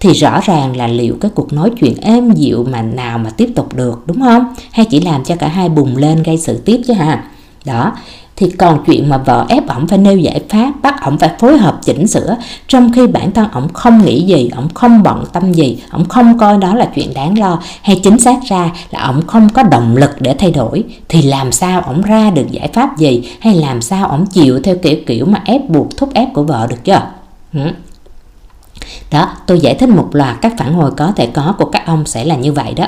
Thì 0.00 0.12
rõ 0.12 0.40
ràng 0.44 0.76
là 0.76 0.86
liệu 0.86 1.16
cái 1.20 1.30
cuộc 1.34 1.52
nói 1.52 1.70
chuyện 1.80 1.94
êm 2.00 2.30
dịu 2.30 2.66
mà 2.70 2.82
nào 2.82 3.18
mà 3.18 3.30
tiếp 3.30 3.48
tục 3.54 3.74
được, 3.76 4.02
đúng 4.06 4.20
không? 4.20 4.54
Hay 4.70 4.86
chỉ 4.90 5.00
làm 5.00 5.24
cho 5.24 5.36
cả 5.36 5.48
hai 5.48 5.68
bùng 5.68 5.96
lên 5.96 6.22
gây 6.22 6.38
sự 6.38 6.62
tiếp 6.64 6.80
chứ 6.86 6.92
hả? 6.92 7.24
Đó 7.64 7.92
thì 8.38 8.50
còn 8.50 8.84
chuyện 8.86 9.08
mà 9.08 9.18
vợ 9.18 9.46
ép 9.48 9.68
ổng 9.68 9.88
phải 9.88 9.98
nêu 9.98 10.18
giải 10.18 10.40
pháp, 10.48 10.72
bắt 10.82 11.02
ổng 11.04 11.18
phải 11.18 11.30
phối 11.38 11.58
hợp 11.58 11.78
chỉnh 11.84 12.06
sửa. 12.06 12.36
Trong 12.68 12.92
khi 12.92 13.06
bản 13.06 13.32
thân 13.32 13.48
ổng 13.52 13.72
không 13.72 14.04
nghĩ 14.04 14.22
gì, 14.22 14.50
ổng 14.56 14.68
không 14.74 15.02
bận 15.02 15.24
tâm 15.32 15.52
gì, 15.52 15.82
ổng 15.90 16.08
không 16.08 16.38
coi 16.38 16.58
đó 16.58 16.74
là 16.74 16.88
chuyện 16.94 17.14
đáng 17.14 17.38
lo, 17.38 17.62
hay 17.82 18.00
chính 18.02 18.18
xác 18.18 18.38
ra 18.48 18.70
là 18.90 19.06
ổng 19.06 19.26
không 19.26 19.48
có 19.48 19.62
động 19.62 19.96
lực 19.96 20.10
để 20.20 20.34
thay 20.38 20.50
đổi, 20.50 20.84
thì 21.08 21.22
làm 21.22 21.52
sao 21.52 21.80
ổng 21.80 22.02
ra 22.02 22.30
được 22.30 22.46
giải 22.50 22.70
pháp 22.72 22.98
gì, 22.98 23.28
hay 23.40 23.54
làm 23.54 23.82
sao 23.82 24.08
ổng 24.08 24.26
chịu 24.26 24.60
theo 24.64 24.76
kiểu 24.82 24.96
kiểu 25.06 25.26
mà 25.26 25.42
ép 25.44 25.68
buộc, 25.68 25.96
thúc 25.96 26.14
ép 26.14 26.28
của 26.34 26.42
vợ 26.42 26.66
được 26.70 26.84
chưa 26.84 27.02
ừ. 27.54 27.60
đó, 29.10 29.28
tôi 29.46 29.60
giải 29.60 29.74
thích 29.74 29.88
một 29.88 30.08
loạt 30.12 30.36
các 30.40 30.52
phản 30.58 30.74
hồi 30.74 30.90
có 30.96 31.12
thể 31.16 31.26
có 31.26 31.54
của 31.58 31.64
các 31.64 31.86
ông 31.86 32.06
sẽ 32.06 32.24
là 32.24 32.36
như 32.36 32.52
vậy 32.52 32.74
đó 32.74 32.86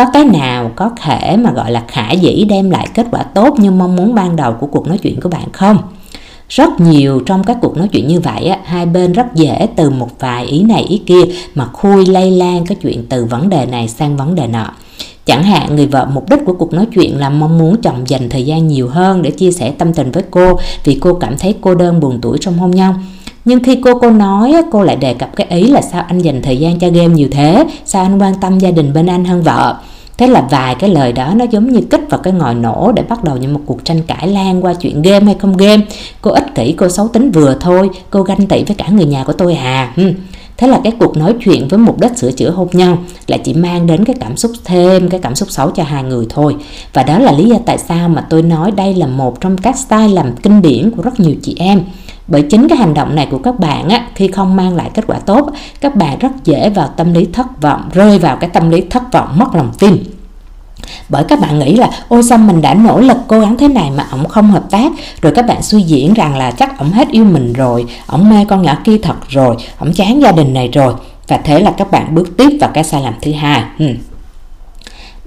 có 0.00 0.06
cái 0.12 0.24
nào 0.24 0.70
có 0.76 0.90
thể 1.02 1.36
mà 1.36 1.52
gọi 1.52 1.70
là 1.70 1.82
khả 1.88 2.10
dĩ 2.10 2.44
đem 2.48 2.70
lại 2.70 2.88
kết 2.94 3.06
quả 3.10 3.22
tốt 3.22 3.58
như 3.58 3.70
mong 3.70 3.96
muốn 3.96 4.14
ban 4.14 4.36
đầu 4.36 4.52
của 4.52 4.66
cuộc 4.66 4.86
nói 4.86 4.98
chuyện 4.98 5.20
của 5.20 5.28
bạn 5.28 5.52
không? 5.52 5.78
Rất 6.48 6.80
nhiều 6.80 7.20
trong 7.26 7.44
các 7.44 7.56
cuộc 7.60 7.76
nói 7.76 7.88
chuyện 7.88 8.08
như 8.08 8.20
vậy 8.20 8.46
á, 8.46 8.58
hai 8.64 8.86
bên 8.86 9.12
rất 9.12 9.34
dễ 9.34 9.66
từ 9.76 9.90
một 9.90 10.08
vài 10.18 10.44
ý 10.44 10.62
này 10.62 10.82
ý 10.82 11.02
kia 11.06 11.22
mà 11.54 11.66
khui 11.66 12.06
lây 12.06 12.30
lan 12.30 12.66
cái 12.66 12.76
chuyện 12.82 13.06
từ 13.08 13.24
vấn 13.24 13.48
đề 13.48 13.66
này 13.66 13.88
sang 13.88 14.16
vấn 14.16 14.34
đề 14.34 14.46
nọ. 14.46 14.70
Chẳng 15.26 15.42
hạn 15.42 15.76
người 15.76 15.86
vợ 15.86 16.06
mục 16.14 16.30
đích 16.30 16.40
của 16.46 16.52
cuộc 16.52 16.72
nói 16.72 16.86
chuyện 16.94 17.18
là 17.18 17.30
mong 17.30 17.58
muốn 17.58 17.76
chồng 17.82 18.08
dành 18.08 18.28
thời 18.28 18.46
gian 18.46 18.68
nhiều 18.68 18.88
hơn 18.88 19.22
để 19.22 19.30
chia 19.30 19.52
sẻ 19.52 19.72
tâm 19.78 19.92
tình 19.92 20.10
với 20.10 20.22
cô 20.30 20.58
vì 20.84 20.98
cô 21.00 21.14
cảm 21.14 21.38
thấy 21.38 21.54
cô 21.60 21.74
đơn 21.74 22.00
buồn 22.00 22.18
tuổi 22.22 22.38
trong 22.40 22.58
hôn 22.58 22.70
nhân. 22.70 22.94
Nhưng 23.44 23.64
khi 23.64 23.78
cô 23.84 23.98
cô 23.98 24.10
nói 24.10 24.54
cô 24.72 24.82
lại 24.82 24.96
đề 24.96 25.14
cập 25.14 25.36
cái 25.36 25.46
ý 25.50 25.62
là 25.62 25.80
sao 25.80 26.04
anh 26.08 26.18
dành 26.18 26.42
thời 26.42 26.56
gian 26.56 26.78
cho 26.78 26.88
game 26.90 27.08
nhiều 27.08 27.28
thế 27.30 27.66
sao 27.84 28.02
anh 28.02 28.22
quan 28.22 28.34
tâm 28.40 28.58
gia 28.58 28.70
đình 28.70 28.92
bên 28.92 29.06
anh 29.06 29.24
hơn 29.24 29.42
vợ? 29.42 29.76
Thế 30.20 30.26
là 30.26 30.40
vài 30.50 30.74
cái 30.74 30.90
lời 30.90 31.12
đó 31.12 31.34
nó 31.36 31.44
giống 31.50 31.72
như 31.72 31.80
kích 31.90 32.00
vào 32.10 32.20
cái 32.20 32.32
ngòi 32.32 32.54
nổ 32.54 32.92
để 32.96 33.02
bắt 33.02 33.24
đầu 33.24 33.36
những 33.36 33.54
một 33.54 33.60
cuộc 33.66 33.84
tranh 33.84 34.02
cãi 34.02 34.28
lan 34.28 34.64
qua 34.64 34.74
chuyện 34.74 35.02
game 35.02 35.24
hay 35.24 35.34
không 35.34 35.56
game. 35.56 35.82
Cô 36.20 36.30
ích 36.30 36.54
kỷ 36.54 36.72
cô 36.72 36.88
xấu 36.88 37.08
tính 37.08 37.30
vừa 37.30 37.56
thôi 37.60 37.90
cô 38.10 38.22
ganh 38.22 38.46
tị 38.46 38.64
với 38.64 38.76
cả 38.76 38.88
người 38.88 39.04
nhà 39.04 39.24
của 39.24 39.32
tôi 39.32 39.54
hà. 39.54 39.92
Ừ. 39.96 40.12
thế 40.56 40.66
là 40.66 40.80
cái 40.84 40.92
cuộc 40.98 41.16
nói 41.16 41.34
chuyện 41.44 41.68
với 41.68 41.78
mục 41.78 42.00
đích 42.00 42.18
sửa 42.18 42.32
chữa 42.32 42.50
hôn 42.50 42.68
nhân 42.72 42.96
lại 43.26 43.40
chỉ 43.44 43.54
mang 43.54 43.86
đến 43.86 44.04
cái 44.04 44.16
cảm 44.20 44.36
xúc 44.36 44.52
thêm 44.64 45.08
cái 45.08 45.20
cảm 45.20 45.34
xúc 45.34 45.50
xấu 45.50 45.70
cho 45.70 45.82
hai 45.82 46.02
người 46.02 46.26
thôi. 46.30 46.56
Và 46.92 47.02
đó 47.02 47.18
là 47.18 47.32
lý 47.32 47.44
do 47.44 47.56
tại 47.66 47.78
sao 47.78 48.08
mà 48.08 48.26
tôi 48.30 48.42
nói 48.42 48.70
đây 48.70 48.94
là 48.94 49.06
một 49.06 49.40
trong 49.40 49.58
các 49.58 49.78
style 49.78 50.08
làm 50.08 50.36
kinh 50.42 50.62
điển 50.62 50.90
của 50.90 51.02
rất 51.02 51.20
nhiều 51.20 51.34
chị 51.42 51.54
em. 51.58 51.82
Bởi 52.28 52.42
chính 52.42 52.68
cái 52.68 52.78
hành 52.78 52.94
động 52.94 53.14
này 53.14 53.28
của 53.30 53.38
các 53.38 53.58
bạn 53.58 53.88
á, 53.88 54.06
khi 54.14 54.28
không 54.28 54.56
mang 54.56 54.76
lại 54.76 54.90
kết 54.94 55.04
quả 55.06 55.18
tốt 55.18 55.50
các 55.80 55.96
bạn 55.96 56.18
rất 56.18 56.30
dễ 56.44 56.70
vào 56.70 56.88
tâm 56.96 57.14
lý 57.14 57.28
thất 57.32 57.62
vọng 57.62 57.82
rơi 57.92 58.18
vào 58.18 58.36
cái 58.36 58.50
tâm 58.50 58.70
lý 58.70 58.80
thất 58.80 59.12
vọng 59.12 59.38
mất 59.38 59.54
lòng 59.54 59.72
tin 59.78 59.96
bởi 61.08 61.24
các 61.24 61.40
bạn 61.40 61.58
nghĩ 61.58 61.76
là 61.76 61.90
ôi 62.08 62.22
sao 62.22 62.38
mình 62.38 62.62
đã 62.62 62.74
nỗ 62.74 63.00
lực 63.00 63.16
cố 63.28 63.40
gắng 63.40 63.56
thế 63.56 63.68
này 63.68 63.90
mà 63.90 64.06
ổng 64.10 64.28
không 64.28 64.50
hợp 64.50 64.64
tác? 64.70 64.92
Rồi 65.22 65.32
các 65.36 65.46
bạn 65.46 65.62
suy 65.62 65.82
diễn 65.82 66.14
rằng 66.14 66.36
là, 66.36 66.50
chắc 66.50 66.78
ổng 66.78 66.90
hết 66.90 67.08
yêu 67.10 67.24
mình 67.24 67.52
rồi, 67.52 67.84
ổng 68.06 68.30
mê 68.30 68.44
con 68.48 68.62
nhỏ 68.62 68.74
kia 68.84 68.98
thật 69.02 69.28
rồi, 69.28 69.56
ổng 69.78 69.92
chán 69.92 70.22
gia 70.22 70.32
đình 70.32 70.54
này 70.54 70.68
rồi. 70.72 70.94
Và 71.28 71.36
thế 71.36 71.60
là 71.60 71.70
các 71.70 71.90
bạn 71.90 72.14
bước 72.14 72.36
tiếp 72.36 72.58
vào 72.60 72.70
cái 72.74 72.84
sai 72.84 73.02
lầm 73.02 73.14
thứ 73.22 73.32
hai. 73.32 73.62
Ừ 73.78 73.86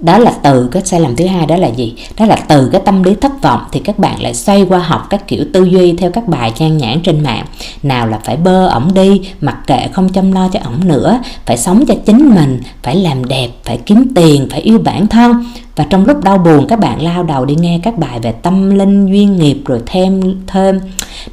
đó 0.04 0.18
là 0.18 0.32
từ 0.42 0.68
cái 0.72 0.82
sai 0.84 1.00
lầm 1.00 1.16
thứ 1.16 1.26
hai 1.26 1.46
đó 1.46 1.56
là 1.56 1.68
gì? 1.68 1.94
Đó 2.18 2.26
là 2.26 2.36
từ 2.48 2.68
cái 2.72 2.80
tâm 2.84 3.02
lý 3.02 3.14
thất 3.14 3.42
vọng 3.42 3.60
thì 3.72 3.80
các 3.80 3.98
bạn 3.98 4.22
lại 4.22 4.34
xoay 4.34 4.66
qua 4.68 4.78
học 4.78 5.06
các 5.10 5.28
kiểu 5.28 5.44
tư 5.52 5.64
duy 5.64 5.92
theo 5.92 6.10
các 6.10 6.28
bài 6.28 6.52
trang 6.58 6.78
nhãn 6.78 7.00
trên 7.00 7.22
mạng. 7.22 7.44
Nào 7.82 8.06
là 8.06 8.18
phải 8.24 8.36
bơ 8.36 8.66
ổng 8.66 8.94
đi, 8.94 9.20
mặc 9.40 9.56
kệ 9.66 9.88
không 9.92 10.08
chăm 10.08 10.32
lo 10.32 10.48
cho 10.52 10.60
ổng 10.64 10.88
nữa, 10.88 11.18
phải 11.46 11.56
sống 11.56 11.84
cho 11.88 11.94
chính 12.06 12.34
mình, 12.34 12.60
phải 12.82 12.96
làm 12.96 13.24
đẹp, 13.24 13.48
phải 13.64 13.78
kiếm 13.86 14.12
tiền, 14.14 14.48
phải 14.50 14.60
yêu 14.60 14.78
bản 14.78 15.06
thân. 15.06 15.44
Và 15.76 15.84
trong 15.90 16.06
lúc 16.06 16.24
đau 16.24 16.38
buồn, 16.38 16.66
các 16.68 16.78
bạn 16.78 17.02
lao 17.02 17.22
đầu 17.22 17.44
đi 17.44 17.54
nghe 17.54 17.80
các 17.82 17.98
bài 17.98 18.20
về 18.20 18.32
tâm 18.32 18.70
linh, 18.70 19.06
duyên 19.06 19.36
nghiệp, 19.36 19.62
rồi 19.64 19.80
thêm 19.86 20.40
thêm 20.46 20.80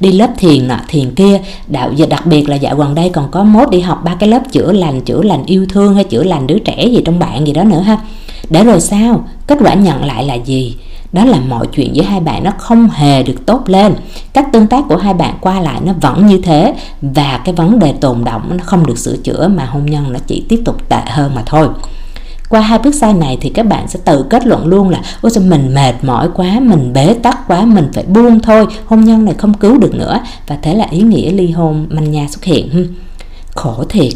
đi 0.00 0.12
lớp 0.12 0.30
thiền 0.38 0.68
nọ, 0.68 0.76
thiền 0.88 1.14
kia. 1.14 1.40
Đạo 1.66 1.92
giờ 1.92 2.06
đặc 2.06 2.26
biệt 2.26 2.48
là 2.48 2.56
dạo 2.56 2.76
gần 2.76 2.94
đây 2.94 3.08
còn 3.08 3.30
có 3.30 3.44
mốt 3.44 3.70
đi 3.70 3.80
học 3.80 4.00
ba 4.04 4.14
cái 4.14 4.28
lớp 4.28 4.42
chữa 4.52 4.72
lành 4.72 5.00
chữa 5.00 5.22
lành 5.22 5.42
yêu 5.46 5.66
thương 5.68 5.94
hay 5.94 6.04
chữa 6.04 6.22
lành 6.22 6.46
đứa 6.46 6.58
trẻ 6.58 6.86
gì 6.86 7.02
trong 7.04 7.18
bạn 7.18 7.46
gì 7.46 7.52
đó 7.52 7.64
nữa 7.64 7.80
ha 7.80 7.98
để 8.50 8.64
rồi 8.64 8.80
sao? 8.80 9.24
Kết 9.46 9.58
quả 9.60 9.74
nhận 9.74 10.04
lại 10.04 10.24
là 10.24 10.34
gì? 10.34 10.76
Đó 11.12 11.24
là 11.24 11.38
mọi 11.48 11.66
chuyện 11.66 11.96
giữa 11.96 12.02
hai 12.02 12.20
bạn 12.20 12.44
nó 12.44 12.50
không 12.58 12.88
hề 12.90 13.22
được 13.22 13.46
tốt 13.46 13.62
lên. 13.66 13.94
Cách 14.32 14.46
tương 14.52 14.66
tác 14.66 14.84
của 14.88 14.96
hai 14.96 15.14
bạn 15.14 15.34
qua 15.40 15.60
lại 15.60 15.80
nó 15.84 15.92
vẫn 16.00 16.26
như 16.26 16.38
thế. 16.38 16.74
Và 17.02 17.40
cái 17.44 17.54
vấn 17.54 17.78
đề 17.78 17.92
tồn 17.92 18.24
động 18.24 18.42
nó 18.50 18.64
không 18.64 18.86
được 18.86 18.98
sửa 18.98 19.16
chữa 19.16 19.48
mà 19.48 19.64
hôn 19.64 19.86
nhân 19.86 20.12
nó 20.12 20.18
chỉ 20.26 20.44
tiếp 20.48 20.62
tục 20.64 20.88
tệ 20.88 21.00
hơn 21.06 21.34
mà 21.34 21.42
thôi. 21.46 21.68
Qua 22.48 22.60
hai 22.60 22.78
bước 22.78 22.94
sai 22.94 23.14
này 23.14 23.38
thì 23.40 23.50
các 23.50 23.66
bạn 23.66 23.88
sẽ 23.88 23.98
tự 24.04 24.24
kết 24.30 24.46
luận 24.46 24.66
luôn 24.66 24.88
là, 24.88 25.02
ôi 25.20 25.30
sao 25.30 25.44
mình 25.46 25.74
mệt 25.74 25.94
mỏi 26.02 26.28
quá, 26.34 26.60
mình 26.60 26.92
bế 26.92 27.14
tắc 27.22 27.48
quá, 27.48 27.64
mình 27.64 27.88
phải 27.94 28.04
buông 28.04 28.40
thôi, 28.40 28.66
hôn 28.84 29.04
nhân 29.04 29.24
này 29.24 29.34
không 29.38 29.54
cứu 29.54 29.78
được 29.78 29.94
nữa. 29.94 30.20
Và 30.46 30.58
thế 30.62 30.74
là 30.74 30.86
ý 30.90 31.00
nghĩa 31.00 31.30
ly 31.30 31.50
hôn 31.50 31.86
manh 31.90 32.10
nha 32.10 32.26
xuất 32.30 32.44
hiện. 32.44 32.86
Khổ 33.54 33.84
thiệt 33.88 34.12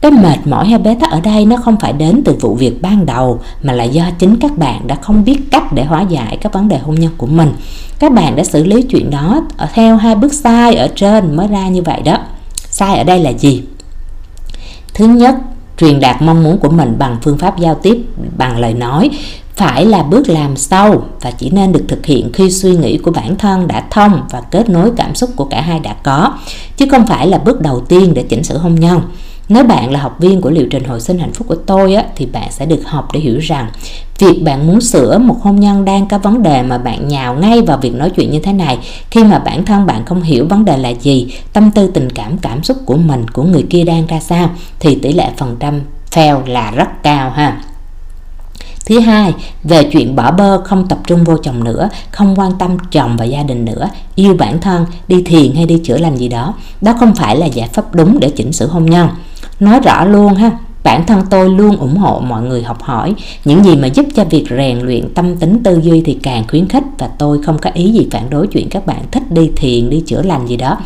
cái 0.00 0.10
mệt 0.10 0.38
mỏi 0.44 0.68
hay 0.68 0.78
bế 0.78 0.94
tắc 1.00 1.10
ở 1.10 1.20
đây 1.20 1.46
nó 1.46 1.56
không 1.56 1.76
phải 1.80 1.92
đến 1.92 2.22
từ 2.24 2.36
vụ 2.40 2.54
việc 2.54 2.82
ban 2.82 3.06
đầu 3.06 3.40
mà 3.62 3.72
là 3.72 3.84
do 3.84 4.10
chính 4.18 4.36
các 4.40 4.58
bạn 4.58 4.86
đã 4.86 4.94
không 4.94 5.24
biết 5.24 5.40
cách 5.50 5.72
để 5.72 5.84
hóa 5.84 6.02
giải 6.02 6.38
các 6.40 6.52
vấn 6.52 6.68
đề 6.68 6.78
hôn 6.78 6.94
nhân 6.94 7.12
của 7.16 7.26
mình. 7.26 7.52
Các 7.98 8.12
bạn 8.12 8.36
đã 8.36 8.44
xử 8.44 8.64
lý 8.64 8.82
chuyện 8.82 9.10
đó 9.10 9.42
theo 9.74 9.96
hai 9.96 10.14
bước 10.14 10.32
sai 10.32 10.74
ở 10.74 10.88
trên 10.96 11.36
mới 11.36 11.48
ra 11.48 11.68
như 11.68 11.82
vậy 11.82 12.02
đó. 12.04 12.18
Sai 12.56 12.98
ở 12.98 13.04
đây 13.04 13.20
là 13.20 13.30
gì? 13.30 13.62
Thứ 14.94 15.06
nhất, 15.06 15.34
truyền 15.78 16.00
đạt 16.00 16.22
mong 16.22 16.42
muốn 16.42 16.58
của 16.58 16.70
mình 16.70 16.94
bằng 16.98 17.16
phương 17.22 17.38
pháp 17.38 17.58
giao 17.58 17.74
tiếp 17.74 18.02
bằng 18.36 18.58
lời 18.58 18.74
nói 18.74 19.10
phải 19.56 19.86
là 19.86 20.02
bước 20.02 20.28
làm 20.28 20.56
sâu 20.56 21.04
và 21.20 21.30
chỉ 21.30 21.50
nên 21.50 21.72
được 21.72 21.84
thực 21.88 22.06
hiện 22.06 22.32
khi 22.32 22.50
suy 22.50 22.76
nghĩ 22.76 22.98
của 22.98 23.10
bản 23.10 23.36
thân 23.36 23.68
đã 23.68 23.84
thông 23.90 24.22
và 24.30 24.40
kết 24.40 24.70
nối 24.70 24.90
cảm 24.96 25.14
xúc 25.14 25.30
của 25.36 25.44
cả 25.44 25.60
hai 25.60 25.80
đã 25.80 25.94
có 26.02 26.32
chứ 26.76 26.86
không 26.90 27.06
phải 27.06 27.26
là 27.26 27.38
bước 27.38 27.60
đầu 27.60 27.80
tiên 27.80 28.14
để 28.14 28.22
chỉnh 28.22 28.44
sửa 28.44 28.58
hôn 28.58 28.74
nhân 28.74 29.00
nếu 29.50 29.64
bạn 29.64 29.90
là 29.90 30.00
học 30.00 30.16
viên 30.18 30.40
của 30.40 30.50
liệu 30.50 30.66
trình 30.70 30.84
hồi 30.84 31.00
sinh 31.00 31.18
hạnh 31.18 31.32
phúc 31.32 31.48
của 31.48 31.54
tôi 31.54 31.94
á, 31.94 32.04
thì 32.16 32.26
bạn 32.26 32.52
sẽ 32.52 32.66
được 32.66 32.80
học 32.84 33.08
để 33.12 33.20
hiểu 33.20 33.38
rằng 33.38 33.70
việc 34.18 34.42
bạn 34.42 34.66
muốn 34.66 34.80
sửa 34.80 35.18
một 35.18 35.36
hôn 35.42 35.60
nhân 35.60 35.84
đang 35.84 36.08
có 36.08 36.18
vấn 36.18 36.42
đề 36.42 36.62
mà 36.62 36.78
bạn 36.78 37.08
nhào 37.08 37.34
ngay 37.34 37.62
vào 37.62 37.78
việc 37.78 37.94
nói 37.94 38.10
chuyện 38.10 38.30
như 38.30 38.38
thế 38.38 38.52
này 38.52 38.78
khi 39.10 39.24
mà 39.24 39.38
bản 39.38 39.64
thân 39.64 39.86
bạn 39.86 40.04
không 40.04 40.22
hiểu 40.22 40.46
vấn 40.48 40.64
đề 40.64 40.76
là 40.76 40.88
gì, 40.88 41.34
tâm 41.52 41.70
tư 41.70 41.90
tình 41.94 42.10
cảm 42.10 42.38
cảm 42.38 42.62
xúc 42.62 42.76
của 42.86 42.96
mình 42.96 43.28
của 43.28 43.42
người 43.42 43.66
kia 43.70 43.84
đang 43.84 44.06
ra 44.06 44.20
sao 44.20 44.50
thì 44.80 44.94
tỷ 44.94 45.12
lệ 45.12 45.30
phần 45.36 45.56
trăm 45.60 45.80
fail 46.10 46.46
là 46.46 46.70
rất 46.70 47.02
cao 47.02 47.30
ha. 47.30 47.60
Thứ 48.86 49.00
hai, 49.00 49.34
về 49.64 49.84
chuyện 49.84 50.16
bỏ 50.16 50.30
bơ 50.30 50.60
không 50.64 50.88
tập 50.88 50.98
trung 51.06 51.24
vô 51.24 51.36
chồng 51.42 51.64
nữa, 51.64 51.88
không 52.10 52.38
quan 52.38 52.52
tâm 52.58 52.76
chồng 52.90 53.16
và 53.16 53.24
gia 53.24 53.42
đình 53.42 53.64
nữa, 53.64 53.88
yêu 54.14 54.34
bản 54.38 54.60
thân, 54.60 54.86
đi 55.08 55.22
thiền 55.22 55.54
hay 55.54 55.66
đi 55.66 55.80
chữa 55.84 55.98
lành 55.98 56.16
gì 56.16 56.28
đó, 56.28 56.54
đó 56.80 56.94
không 57.00 57.14
phải 57.14 57.36
là 57.36 57.46
giải 57.46 57.68
pháp 57.72 57.94
đúng 57.94 58.20
để 58.20 58.30
chỉnh 58.30 58.52
sửa 58.52 58.66
hôn 58.66 58.86
nhân. 58.86 59.08
Nói 59.60 59.80
rõ 59.80 60.04
luôn 60.04 60.34
ha, 60.34 60.50
bản 60.84 61.06
thân 61.06 61.20
tôi 61.30 61.48
luôn 61.48 61.76
ủng 61.76 61.96
hộ 61.96 62.20
mọi 62.20 62.42
người 62.42 62.62
học 62.62 62.82
hỏi. 62.82 63.14
Những 63.44 63.64
gì 63.64 63.76
mà 63.76 63.86
giúp 63.86 64.06
cho 64.14 64.24
việc 64.24 64.44
rèn 64.50 64.78
luyện 64.78 65.14
tâm 65.14 65.36
tính 65.36 65.62
tư 65.62 65.80
duy 65.82 66.02
thì 66.04 66.18
càng 66.22 66.44
khuyến 66.48 66.68
khích 66.68 66.84
và 66.98 67.08
tôi 67.18 67.42
không 67.42 67.58
có 67.58 67.70
ý 67.74 67.92
gì 67.92 68.08
phản 68.10 68.30
đối 68.30 68.46
chuyện 68.46 68.68
các 68.70 68.86
bạn 68.86 69.02
thích 69.10 69.22
đi 69.30 69.50
thiền 69.56 69.90
đi 69.90 70.02
chữa 70.06 70.22
lành 70.22 70.46
gì 70.46 70.56
đó. 70.56 70.78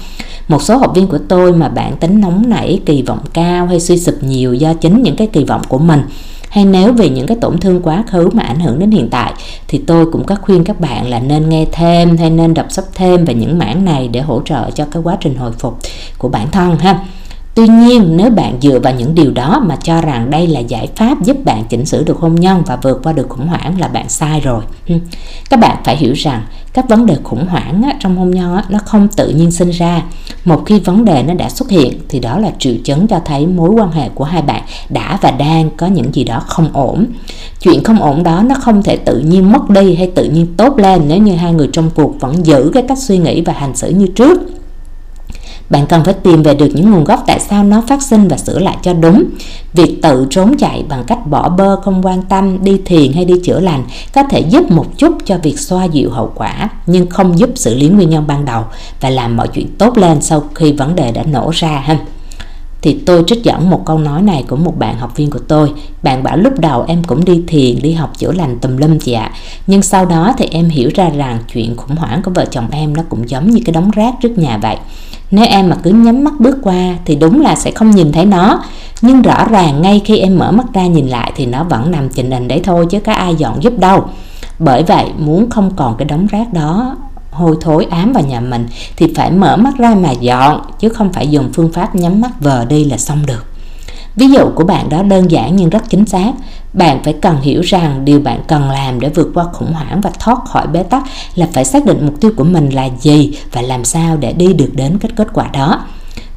Một 0.48 0.62
số 0.62 0.76
học 0.76 0.92
viên 0.94 1.06
của 1.06 1.18
tôi 1.28 1.52
mà 1.52 1.68
bản 1.68 1.96
tính 1.96 2.20
nóng 2.20 2.50
nảy 2.50 2.80
kỳ 2.86 3.02
vọng 3.02 3.20
cao 3.32 3.66
hay 3.66 3.80
suy 3.80 3.98
sụp 3.98 4.14
nhiều 4.22 4.54
do 4.54 4.74
chính 4.74 5.02
những 5.02 5.16
cái 5.16 5.26
kỳ 5.26 5.44
vọng 5.44 5.62
của 5.68 5.78
mình. 5.78 6.02
Hay 6.50 6.64
nếu 6.64 6.92
vì 6.92 7.08
những 7.08 7.26
cái 7.26 7.36
tổn 7.40 7.58
thương 7.58 7.82
quá 7.82 8.04
khứ 8.10 8.28
mà 8.32 8.42
ảnh 8.42 8.60
hưởng 8.60 8.78
đến 8.78 8.90
hiện 8.90 9.08
tại 9.10 9.32
thì 9.68 9.80
tôi 9.86 10.06
cũng 10.12 10.24
có 10.24 10.36
khuyên 10.42 10.64
các 10.64 10.80
bạn 10.80 11.10
là 11.10 11.20
nên 11.20 11.48
nghe 11.48 11.66
thêm 11.72 12.16
hay 12.16 12.30
nên 12.30 12.54
đọc 12.54 12.66
sách 12.70 12.84
thêm 12.94 13.24
về 13.24 13.34
những 13.34 13.58
mảng 13.58 13.84
này 13.84 14.08
để 14.08 14.20
hỗ 14.20 14.42
trợ 14.44 14.70
cho 14.70 14.84
cái 14.90 15.02
quá 15.02 15.16
trình 15.20 15.36
hồi 15.36 15.52
phục 15.52 15.78
của 16.18 16.28
bản 16.28 16.50
thân 16.50 16.78
ha. 16.78 17.00
Tuy 17.54 17.68
nhiên, 17.68 18.16
nếu 18.16 18.30
bạn 18.30 18.58
dựa 18.60 18.78
vào 18.78 18.94
những 18.94 19.14
điều 19.14 19.30
đó 19.30 19.62
mà 19.66 19.76
cho 19.76 20.00
rằng 20.00 20.30
đây 20.30 20.46
là 20.46 20.60
giải 20.60 20.88
pháp 20.96 21.22
giúp 21.24 21.44
bạn 21.44 21.64
chỉnh 21.68 21.86
sửa 21.86 22.02
được 22.02 22.18
hôn 22.18 22.34
nhân 22.34 22.62
và 22.66 22.76
vượt 22.76 23.00
qua 23.02 23.12
được 23.12 23.28
khủng 23.28 23.46
hoảng 23.46 23.80
là 23.80 23.88
bạn 23.88 24.08
sai 24.08 24.40
rồi. 24.40 24.62
Các 25.50 25.60
bạn 25.60 25.76
phải 25.84 25.96
hiểu 25.96 26.12
rằng 26.12 26.42
các 26.72 26.88
vấn 26.88 27.06
đề 27.06 27.16
khủng 27.24 27.46
hoảng 27.46 27.82
trong 28.00 28.16
hôn 28.16 28.30
nhân 28.30 28.56
nó 28.68 28.78
không 28.86 29.08
tự 29.08 29.28
nhiên 29.28 29.50
sinh 29.50 29.70
ra. 29.70 30.02
Một 30.44 30.62
khi 30.66 30.80
vấn 30.80 31.04
đề 31.04 31.22
nó 31.22 31.34
đã 31.34 31.48
xuất 31.48 31.70
hiện 31.70 31.98
thì 32.08 32.20
đó 32.20 32.38
là 32.38 32.52
triệu 32.58 32.74
chứng 32.84 33.06
cho 33.06 33.20
thấy 33.24 33.46
mối 33.46 33.70
quan 33.70 33.92
hệ 33.92 34.08
của 34.08 34.24
hai 34.24 34.42
bạn 34.42 34.62
đã 34.88 35.18
và 35.22 35.30
đang 35.30 35.70
có 35.76 35.86
những 35.86 36.14
gì 36.14 36.24
đó 36.24 36.42
không 36.46 36.68
ổn. 36.72 37.06
Chuyện 37.60 37.84
không 37.84 38.02
ổn 38.02 38.22
đó 38.22 38.42
nó 38.46 38.54
không 38.54 38.82
thể 38.82 38.96
tự 38.96 39.18
nhiên 39.18 39.52
mất 39.52 39.70
đi 39.70 39.94
hay 39.94 40.06
tự 40.14 40.24
nhiên 40.24 40.46
tốt 40.56 40.78
lên 40.78 41.02
nếu 41.08 41.18
như 41.18 41.34
hai 41.34 41.52
người 41.52 41.68
trong 41.72 41.90
cuộc 41.94 42.20
vẫn 42.20 42.46
giữ 42.46 42.70
cái 42.74 42.82
cách 42.88 42.98
suy 42.98 43.18
nghĩ 43.18 43.40
và 43.40 43.52
hành 43.52 43.76
xử 43.76 43.90
như 43.90 44.06
trước 44.06 44.40
bạn 45.70 45.86
cần 45.86 46.04
phải 46.04 46.14
tìm 46.14 46.42
về 46.42 46.54
được 46.54 46.68
những 46.74 46.90
nguồn 46.90 47.04
gốc 47.04 47.24
tại 47.26 47.40
sao 47.40 47.64
nó 47.64 47.82
phát 47.88 48.02
sinh 48.02 48.28
và 48.28 48.36
sửa 48.36 48.58
lại 48.58 48.76
cho 48.82 48.92
đúng. 48.92 49.24
Việc 49.72 49.98
tự 50.02 50.26
trốn 50.30 50.54
chạy 50.58 50.84
bằng 50.88 51.04
cách 51.06 51.26
bỏ 51.26 51.48
bơ 51.48 51.76
không 51.80 52.06
quan 52.06 52.22
tâm, 52.22 52.64
đi 52.64 52.80
thiền 52.84 53.12
hay 53.12 53.24
đi 53.24 53.34
chữa 53.44 53.60
lành 53.60 53.84
có 54.14 54.22
thể 54.22 54.40
giúp 54.40 54.70
một 54.70 54.86
chút 54.98 55.18
cho 55.24 55.38
việc 55.42 55.58
xoa 55.58 55.84
dịu 55.84 56.10
hậu 56.10 56.32
quả, 56.34 56.68
nhưng 56.86 57.06
không 57.06 57.38
giúp 57.38 57.50
xử 57.54 57.74
lý 57.74 57.88
nguyên 57.88 58.10
nhân 58.10 58.26
ban 58.26 58.44
đầu 58.44 58.64
và 59.00 59.10
làm 59.10 59.36
mọi 59.36 59.48
chuyện 59.48 59.66
tốt 59.78 59.98
lên 59.98 60.22
sau 60.22 60.42
khi 60.54 60.72
vấn 60.72 60.94
đề 60.94 61.12
đã 61.12 61.22
nổ 61.22 61.50
ra 61.54 61.82
ha. 61.84 61.98
Thì 62.82 62.98
tôi 63.06 63.24
trích 63.26 63.44
dẫn 63.44 63.70
một 63.70 63.82
câu 63.86 63.98
nói 63.98 64.22
này 64.22 64.44
của 64.48 64.56
một 64.56 64.78
bạn 64.78 64.98
học 64.98 65.16
viên 65.16 65.30
của 65.30 65.38
tôi. 65.48 65.72
Bạn 66.02 66.22
bảo 66.22 66.36
lúc 66.36 66.58
đầu 66.58 66.84
em 66.88 67.04
cũng 67.04 67.24
đi 67.24 67.42
thiền, 67.46 67.82
đi 67.82 67.92
học 67.92 68.18
chữa 68.18 68.32
lành 68.32 68.58
tùm 68.58 68.76
lum 68.76 68.98
chị 68.98 69.12
ạ. 69.12 69.32
Nhưng 69.66 69.82
sau 69.82 70.06
đó 70.06 70.34
thì 70.38 70.48
em 70.50 70.68
hiểu 70.68 70.90
ra 70.94 71.08
rằng 71.08 71.38
chuyện 71.52 71.76
khủng 71.76 71.96
hoảng 71.96 72.22
của 72.22 72.30
vợ 72.30 72.44
chồng 72.50 72.68
em 72.70 72.96
nó 72.96 73.02
cũng 73.08 73.30
giống 73.30 73.50
như 73.50 73.60
cái 73.64 73.72
đống 73.72 73.90
rác 73.90 74.14
trước 74.22 74.38
nhà 74.38 74.58
vậy 74.62 74.76
nếu 75.34 75.44
em 75.44 75.68
mà 75.68 75.76
cứ 75.82 75.90
nhắm 75.90 76.24
mắt 76.24 76.34
bước 76.38 76.56
qua 76.62 76.94
thì 77.04 77.14
đúng 77.16 77.40
là 77.40 77.54
sẽ 77.54 77.70
không 77.70 77.90
nhìn 77.90 78.12
thấy 78.12 78.24
nó. 78.24 78.62
Nhưng 79.02 79.22
rõ 79.22 79.44
ràng 79.50 79.82
ngay 79.82 80.02
khi 80.04 80.18
em 80.18 80.38
mở 80.38 80.52
mắt 80.52 80.66
ra 80.74 80.86
nhìn 80.86 81.06
lại 81.06 81.32
thì 81.36 81.46
nó 81.46 81.64
vẫn 81.64 81.90
nằm 81.90 82.08
trình 82.08 82.30
hình 82.30 82.48
đấy 82.48 82.60
thôi 82.64 82.86
chứ 82.90 83.00
có 83.00 83.12
ai 83.12 83.34
dọn 83.34 83.62
giúp 83.62 83.78
đâu. 83.78 84.04
Bởi 84.58 84.82
vậy, 84.82 85.06
muốn 85.18 85.50
không 85.50 85.70
còn 85.76 85.96
cái 85.96 86.04
đống 86.04 86.26
rác 86.26 86.52
đó 86.52 86.96
hôi 87.30 87.56
thối 87.60 87.86
ám 87.90 88.12
vào 88.12 88.24
nhà 88.24 88.40
mình 88.40 88.66
thì 88.96 89.12
phải 89.16 89.30
mở 89.30 89.56
mắt 89.56 89.74
ra 89.78 89.94
mà 89.94 90.10
dọn, 90.10 90.60
chứ 90.80 90.88
không 90.88 91.12
phải 91.12 91.28
dùng 91.28 91.50
phương 91.52 91.72
pháp 91.72 91.94
nhắm 91.94 92.20
mắt 92.20 92.30
vờ 92.40 92.64
đi 92.64 92.84
là 92.84 92.96
xong 92.96 93.26
được. 93.26 93.44
Ví 94.16 94.28
dụ 94.28 94.50
của 94.54 94.64
bạn 94.64 94.88
đó 94.88 95.02
đơn 95.02 95.30
giản 95.30 95.56
nhưng 95.56 95.70
rất 95.70 95.90
chính 95.90 96.06
xác 96.06 96.32
bạn 96.74 97.02
phải 97.04 97.12
cần 97.12 97.40
hiểu 97.40 97.60
rằng 97.60 98.04
điều 98.04 98.20
bạn 98.20 98.40
cần 98.48 98.70
làm 98.70 99.00
để 99.00 99.08
vượt 99.08 99.30
qua 99.34 99.44
khủng 99.52 99.72
hoảng 99.72 100.00
và 100.00 100.10
thoát 100.18 100.38
khỏi 100.44 100.66
bế 100.66 100.82
tắc 100.82 101.02
là 101.34 101.48
phải 101.52 101.64
xác 101.64 101.86
định 101.86 102.06
mục 102.06 102.20
tiêu 102.20 102.30
của 102.36 102.44
mình 102.44 102.70
là 102.70 102.88
gì 103.00 103.32
và 103.52 103.62
làm 103.62 103.84
sao 103.84 104.16
để 104.16 104.32
đi 104.32 104.52
được 104.52 104.70
đến 104.74 104.98
cái 104.98 105.10
kết 105.16 105.28
quả 105.34 105.48
đó. 105.52 105.84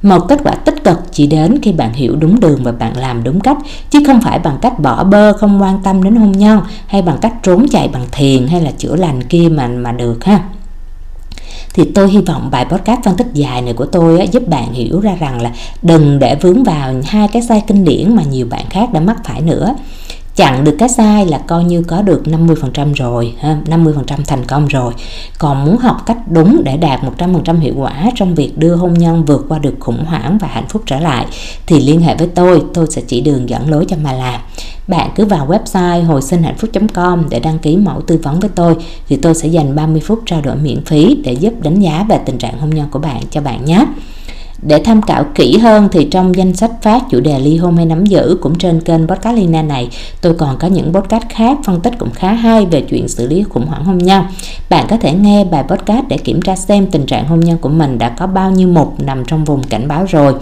Một 0.02 0.20
kết 0.28 0.40
quả 0.44 0.52
tích 0.52 0.84
cực 0.84 0.98
chỉ 1.12 1.28
đến 1.28 1.60
khi 1.62 1.72
bạn 1.72 1.94
hiểu 1.94 2.16
đúng 2.16 2.40
đường 2.40 2.60
và 2.64 2.72
bạn 2.72 2.98
làm 2.98 3.24
đúng 3.24 3.40
cách 3.40 3.58
chứ 3.90 4.00
không 4.08 4.22
phải 4.22 4.40
bằng 4.40 4.58
cách 4.62 4.80
bỏ 4.80 5.04
bơ 5.04 5.34
không 5.34 5.62
quan 5.62 5.80
tâm 5.84 6.04
đến 6.04 6.16
hôn 6.16 6.32
nhân 6.32 6.62
hay 6.88 7.02
bằng 7.02 7.18
cách 7.22 7.34
trốn 7.44 7.66
chạy 7.72 7.88
bằng 7.88 8.06
thiền 8.12 8.48
hay 8.48 8.62
là 8.62 8.72
chữa 8.78 8.96
lành 8.96 9.24
kia 9.24 9.50
mà 9.52 9.68
mà 9.68 9.92
được 9.92 10.26
ha. 10.26 10.40
Thì 11.74 11.84
tôi 11.96 12.10
hy 12.10 12.22
vọng 12.22 12.50
bài 12.52 12.66
podcast 12.66 13.04
phân 13.04 13.18
tích 13.18 13.28
dài 13.34 13.62
này 13.62 13.74
của 13.74 13.86
tôi 13.86 14.20
á, 14.20 14.26
giúp 14.32 14.48
bạn 14.48 14.74
hiểu 14.74 15.00
ra 15.00 15.16
rằng 15.20 15.42
là 15.42 15.52
đừng 15.82 16.20
để 16.20 16.36
vướng 16.36 16.64
vào 16.64 16.94
hai 17.06 17.28
cái 17.28 17.42
sai 17.42 17.64
kinh 17.68 17.86
điển 17.86 18.16
mà 18.16 18.24
nhiều 18.24 18.48
bạn 18.50 18.66
khác 18.70 18.94
đã 18.94 19.00
mắc 19.00 19.18
phải 19.24 19.42
nữa 19.42 19.76
chặn 20.38 20.64
được 20.64 20.76
cái 20.80 20.90
sai 20.90 21.26
là 21.26 21.38
coi 21.38 21.64
như 21.64 21.84
có 21.84 22.02
được 22.02 22.22
50% 22.26 22.94
rồi 22.94 23.34
ha, 23.40 23.58
50% 23.66 24.04
thành 24.28 24.46
công 24.46 24.68
rồi. 24.68 24.94
Còn 25.38 25.66
muốn 25.66 25.78
học 25.78 25.98
cách 26.06 26.18
đúng 26.32 26.62
để 26.64 26.78
đạt 26.78 27.00
100% 27.18 27.60
hiệu 27.60 27.74
quả 27.78 28.12
trong 28.16 28.36
việc 28.36 28.58
đưa 28.58 28.76
hôn 28.76 28.94
nhân 28.94 29.26
vượt 29.26 29.46
qua 29.50 29.60
được 29.60 29.76
khủng 29.80 30.06
hoảng 30.06 30.38
và 30.42 30.48
hạnh 30.48 30.68
phúc 30.70 30.82
trở 30.86 31.00
lại 31.00 31.26
thì 31.66 31.80
liên 31.80 32.02
hệ 32.02 32.16
với 32.16 32.28
tôi 32.28 32.64
tôi 32.74 32.88
sẽ 32.90 33.02
chỉ 33.08 33.22
đường 33.22 33.50
dẫn 33.50 33.70
lối 33.70 33.86
cho 33.88 33.98
mà 34.04 34.14
làm. 34.14 34.42
Bạn 34.88 35.10
cứ 35.16 35.26
vào 35.26 35.48
website 35.48 36.06
hồi 36.06 36.22
sinh 36.22 36.44
hạnh 36.44 36.58
phúc.com 36.58 37.24
để 37.30 37.40
đăng 37.40 37.60
ký 37.60 37.78
mẫu 37.78 38.02
tư 38.02 38.20
vấn 38.24 38.40
với 38.40 38.50
tôi 38.56 38.76
thì 39.10 39.16
tôi 39.16 39.36
sẽ 39.36 39.48
dành 39.48 39.76
30 39.76 40.02
phút 40.06 40.22
trao 40.26 40.42
đổi 40.42 40.56
miễn 40.56 40.86
phí 40.86 41.18
để 41.24 41.34
giúp 41.34 41.54
đánh 41.62 41.80
giá 41.80 42.06
về 42.10 42.20
tình 42.26 42.38
trạng 42.38 42.60
hôn 42.60 42.70
nhân 42.70 42.88
của 42.92 43.00
bạn 43.00 43.22
cho 43.32 43.42
bạn 43.42 43.66
nhé 43.66 43.86
để 44.62 44.80
tham 44.80 45.02
khảo 45.02 45.26
kỹ 45.36 45.58
hơn 45.58 45.88
thì 45.92 46.08
trong 46.12 46.36
danh 46.36 46.56
sách 46.56 46.72
phát 46.82 47.04
chủ 47.10 47.20
đề 47.20 47.40
ly 47.40 47.58
hôn 47.58 47.78
hay 47.78 47.86
nắm 47.86 48.06
giữ 48.06 48.38
cũng 48.42 48.58
trên 48.58 48.82
kênh 48.82 49.08
podcast 49.08 49.38
Lina 49.38 49.62
này 49.62 49.90
tôi 50.22 50.34
còn 50.34 50.58
có 50.58 50.68
những 50.68 50.94
podcast 50.94 51.24
khác, 51.30 51.58
phân 51.64 51.82
tích 51.82 51.94
cũng 51.98 52.12
khá 52.12 52.34
hay 52.34 52.66
về 52.66 52.82
chuyện 52.82 53.08
xử 53.08 53.28
lý 53.28 53.44
khủng 53.44 53.66
hoảng 53.66 53.86
hôn 53.86 53.98
nhân. 53.98 54.24
Bạn 54.70 54.86
có 54.90 54.98
thể 54.98 55.14
nghe 55.14 55.44
bài 55.44 55.64
podcast 55.68 56.06
để 56.10 56.18
kiểm 56.18 56.42
tra 56.42 56.56
xem 56.56 56.88
tình 56.88 57.06
trạng 57.06 57.28
hôn 57.28 57.40
nhân 57.40 57.58
của 57.58 57.70
mình 57.70 57.98
đã 57.98 58.10
có 58.10 58.28
bao 58.28 58.52
nhiêu 58.52 58.68
mục 58.68 59.00
nằm 59.00 59.26
trong 59.26 59.44
vùng 59.44 59.64
cảnh 59.64 59.88
báo 59.88 60.06
rồi. 60.10 60.34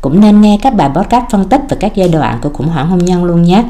Cũng 0.00 0.20
nên 0.20 0.40
nghe 0.40 0.58
các 0.62 0.74
bài 0.74 0.90
podcast 0.94 1.24
phân 1.30 1.48
tích 1.48 1.60
về 1.68 1.76
các 1.80 1.94
giai 1.94 2.08
đoạn 2.08 2.38
của 2.42 2.48
khủng 2.48 2.68
hoảng 2.68 2.88
hôn 2.88 2.98
nhân 2.98 3.24
luôn 3.24 3.42
nhé. 3.42 3.64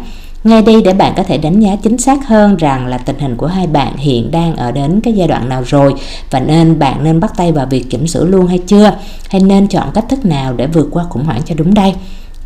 Nghe 0.44 0.62
đi 0.62 0.82
để 0.82 0.92
bạn 0.92 1.12
có 1.16 1.22
thể 1.22 1.38
đánh 1.38 1.60
giá 1.60 1.76
chính 1.82 1.98
xác 1.98 2.26
hơn 2.28 2.56
rằng 2.56 2.86
là 2.86 2.98
tình 2.98 3.18
hình 3.18 3.36
của 3.36 3.46
hai 3.46 3.66
bạn 3.66 3.96
hiện 3.96 4.30
đang 4.30 4.56
ở 4.56 4.72
đến 4.72 5.00
cái 5.00 5.14
giai 5.14 5.28
đoạn 5.28 5.48
nào 5.48 5.62
rồi 5.66 5.94
và 6.30 6.40
nên 6.40 6.78
bạn 6.78 7.04
nên 7.04 7.20
bắt 7.20 7.32
tay 7.36 7.52
vào 7.52 7.66
việc 7.66 7.90
chỉnh 7.90 8.06
sửa 8.06 8.24
luôn 8.24 8.46
hay 8.46 8.58
chưa 8.66 8.92
hay 9.30 9.40
nên 9.40 9.68
chọn 9.68 9.88
cách 9.94 10.04
thức 10.08 10.24
nào 10.24 10.52
để 10.52 10.66
vượt 10.66 10.88
qua 10.90 11.04
khủng 11.10 11.24
hoảng 11.24 11.42
cho 11.44 11.54
đúng 11.54 11.74
đây. 11.74 11.94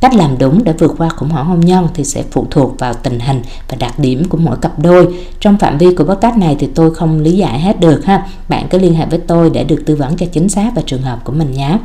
Cách 0.01 0.15
làm 0.15 0.39
đúng 0.39 0.65
để 0.65 0.73
vượt 0.73 0.95
qua 0.99 1.09
khủng 1.09 1.29
hoảng 1.29 1.47
hôn 1.47 1.61
nhân 1.61 1.89
thì 1.95 2.05
sẽ 2.05 2.23
phụ 2.31 2.47
thuộc 2.51 2.79
vào 2.79 2.95
tình 2.95 3.21
hình 3.21 3.43
và 3.69 3.77
đặc 3.81 3.99
điểm 3.99 4.29
của 4.29 4.39
mỗi 4.39 4.57
cặp 4.57 4.79
đôi. 4.79 5.15
Trong 5.41 5.59
phạm 5.59 5.79
vi 5.79 5.95
của 5.95 6.05
podcast 6.05 6.37
này 6.37 6.57
thì 6.59 6.69
tôi 6.75 6.95
không 6.95 7.21
lý 7.21 7.33
giải 7.33 7.61
hết 7.61 7.81
được 7.81 8.05
ha. 8.05 8.27
Bạn 8.49 8.69
cứ 8.71 8.79
liên 8.79 8.95
hệ 8.95 9.07
với 9.07 9.19
tôi 9.19 9.51
để 9.51 9.65
được 9.65 9.83
tư 9.87 9.97
vấn 9.97 10.17
cho 10.17 10.27
chính 10.27 10.49
xác 10.49 10.71
và 10.75 10.83
trường 10.87 11.03
hợp 11.03 11.25
của 11.25 11.33
mình 11.33 11.53
nhé. 11.53 11.79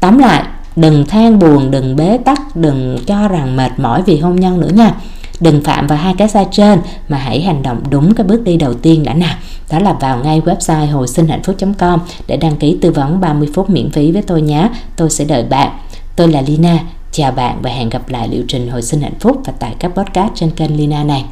Tóm 0.00 0.18
lại, 0.18 0.44
đừng 0.76 1.06
than 1.06 1.38
buồn, 1.38 1.70
đừng 1.70 1.96
bế 1.96 2.18
tắc, 2.24 2.56
đừng 2.56 2.98
cho 3.06 3.28
rằng 3.28 3.56
mệt 3.56 3.72
mỏi 3.78 4.02
vì 4.06 4.18
hôn 4.18 4.36
nhân 4.36 4.60
nữa 4.60 4.70
nha 4.74 4.94
đừng 5.40 5.62
phạm 5.64 5.86
vào 5.86 5.98
hai 5.98 6.14
cái 6.18 6.28
sai 6.28 6.46
trên, 6.50 6.80
mà 7.08 7.16
hãy 7.16 7.42
hành 7.42 7.62
động 7.62 7.82
đúng 7.90 8.14
cái 8.14 8.26
bước 8.26 8.42
đi 8.44 8.56
đầu 8.56 8.74
tiên 8.74 9.04
đã 9.04 9.14
nào 9.14 9.34
đó 9.70 9.78
là 9.78 9.92
vào 9.92 10.18
ngay 10.24 10.40
website 10.40 10.90
hồi 10.90 11.08
sinh 11.08 11.28
hạnh 11.28 11.42
phúc.com 11.42 12.00
để 12.26 12.36
đăng 12.36 12.56
ký 12.56 12.78
tư 12.82 12.90
vấn 12.90 13.20
30 13.20 13.48
phút 13.54 13.70
miễn 13.70 13.90
phí 13.90 14.12
với 14.12 14.22
tôi 14.22 14.42
nhé. 14.42 14.68
Tôi 14.96 15.10
sẽ 15.10 15.24
đợi 15.24 15.42
bạn. 15.42 15.70
Tôi 16.16 16.28
là 16.28 16.40
Lina. 16.40 16.78
Chào 17.12 17.32
bạn 17.32 17.58
và 17.62 17.70
hẹn 17.70 17.88
gặp 17.88 18.08
lại 18.08 18.28
liệu 18.28 18.42
trình 18.48 18.68
hồi 18.68 18.82
sinh 18.82 19.00
hạnh 19.00 19.18
phúc 19.20 19.40
và 19.44 19.52
tại 19.58 19.74
các 19.78 19.88
podcast 19.88 20.30
trên 20.34 20.50
kênh 20.50 20.76
Lina 20.76 21.04
này. 21.04 21.24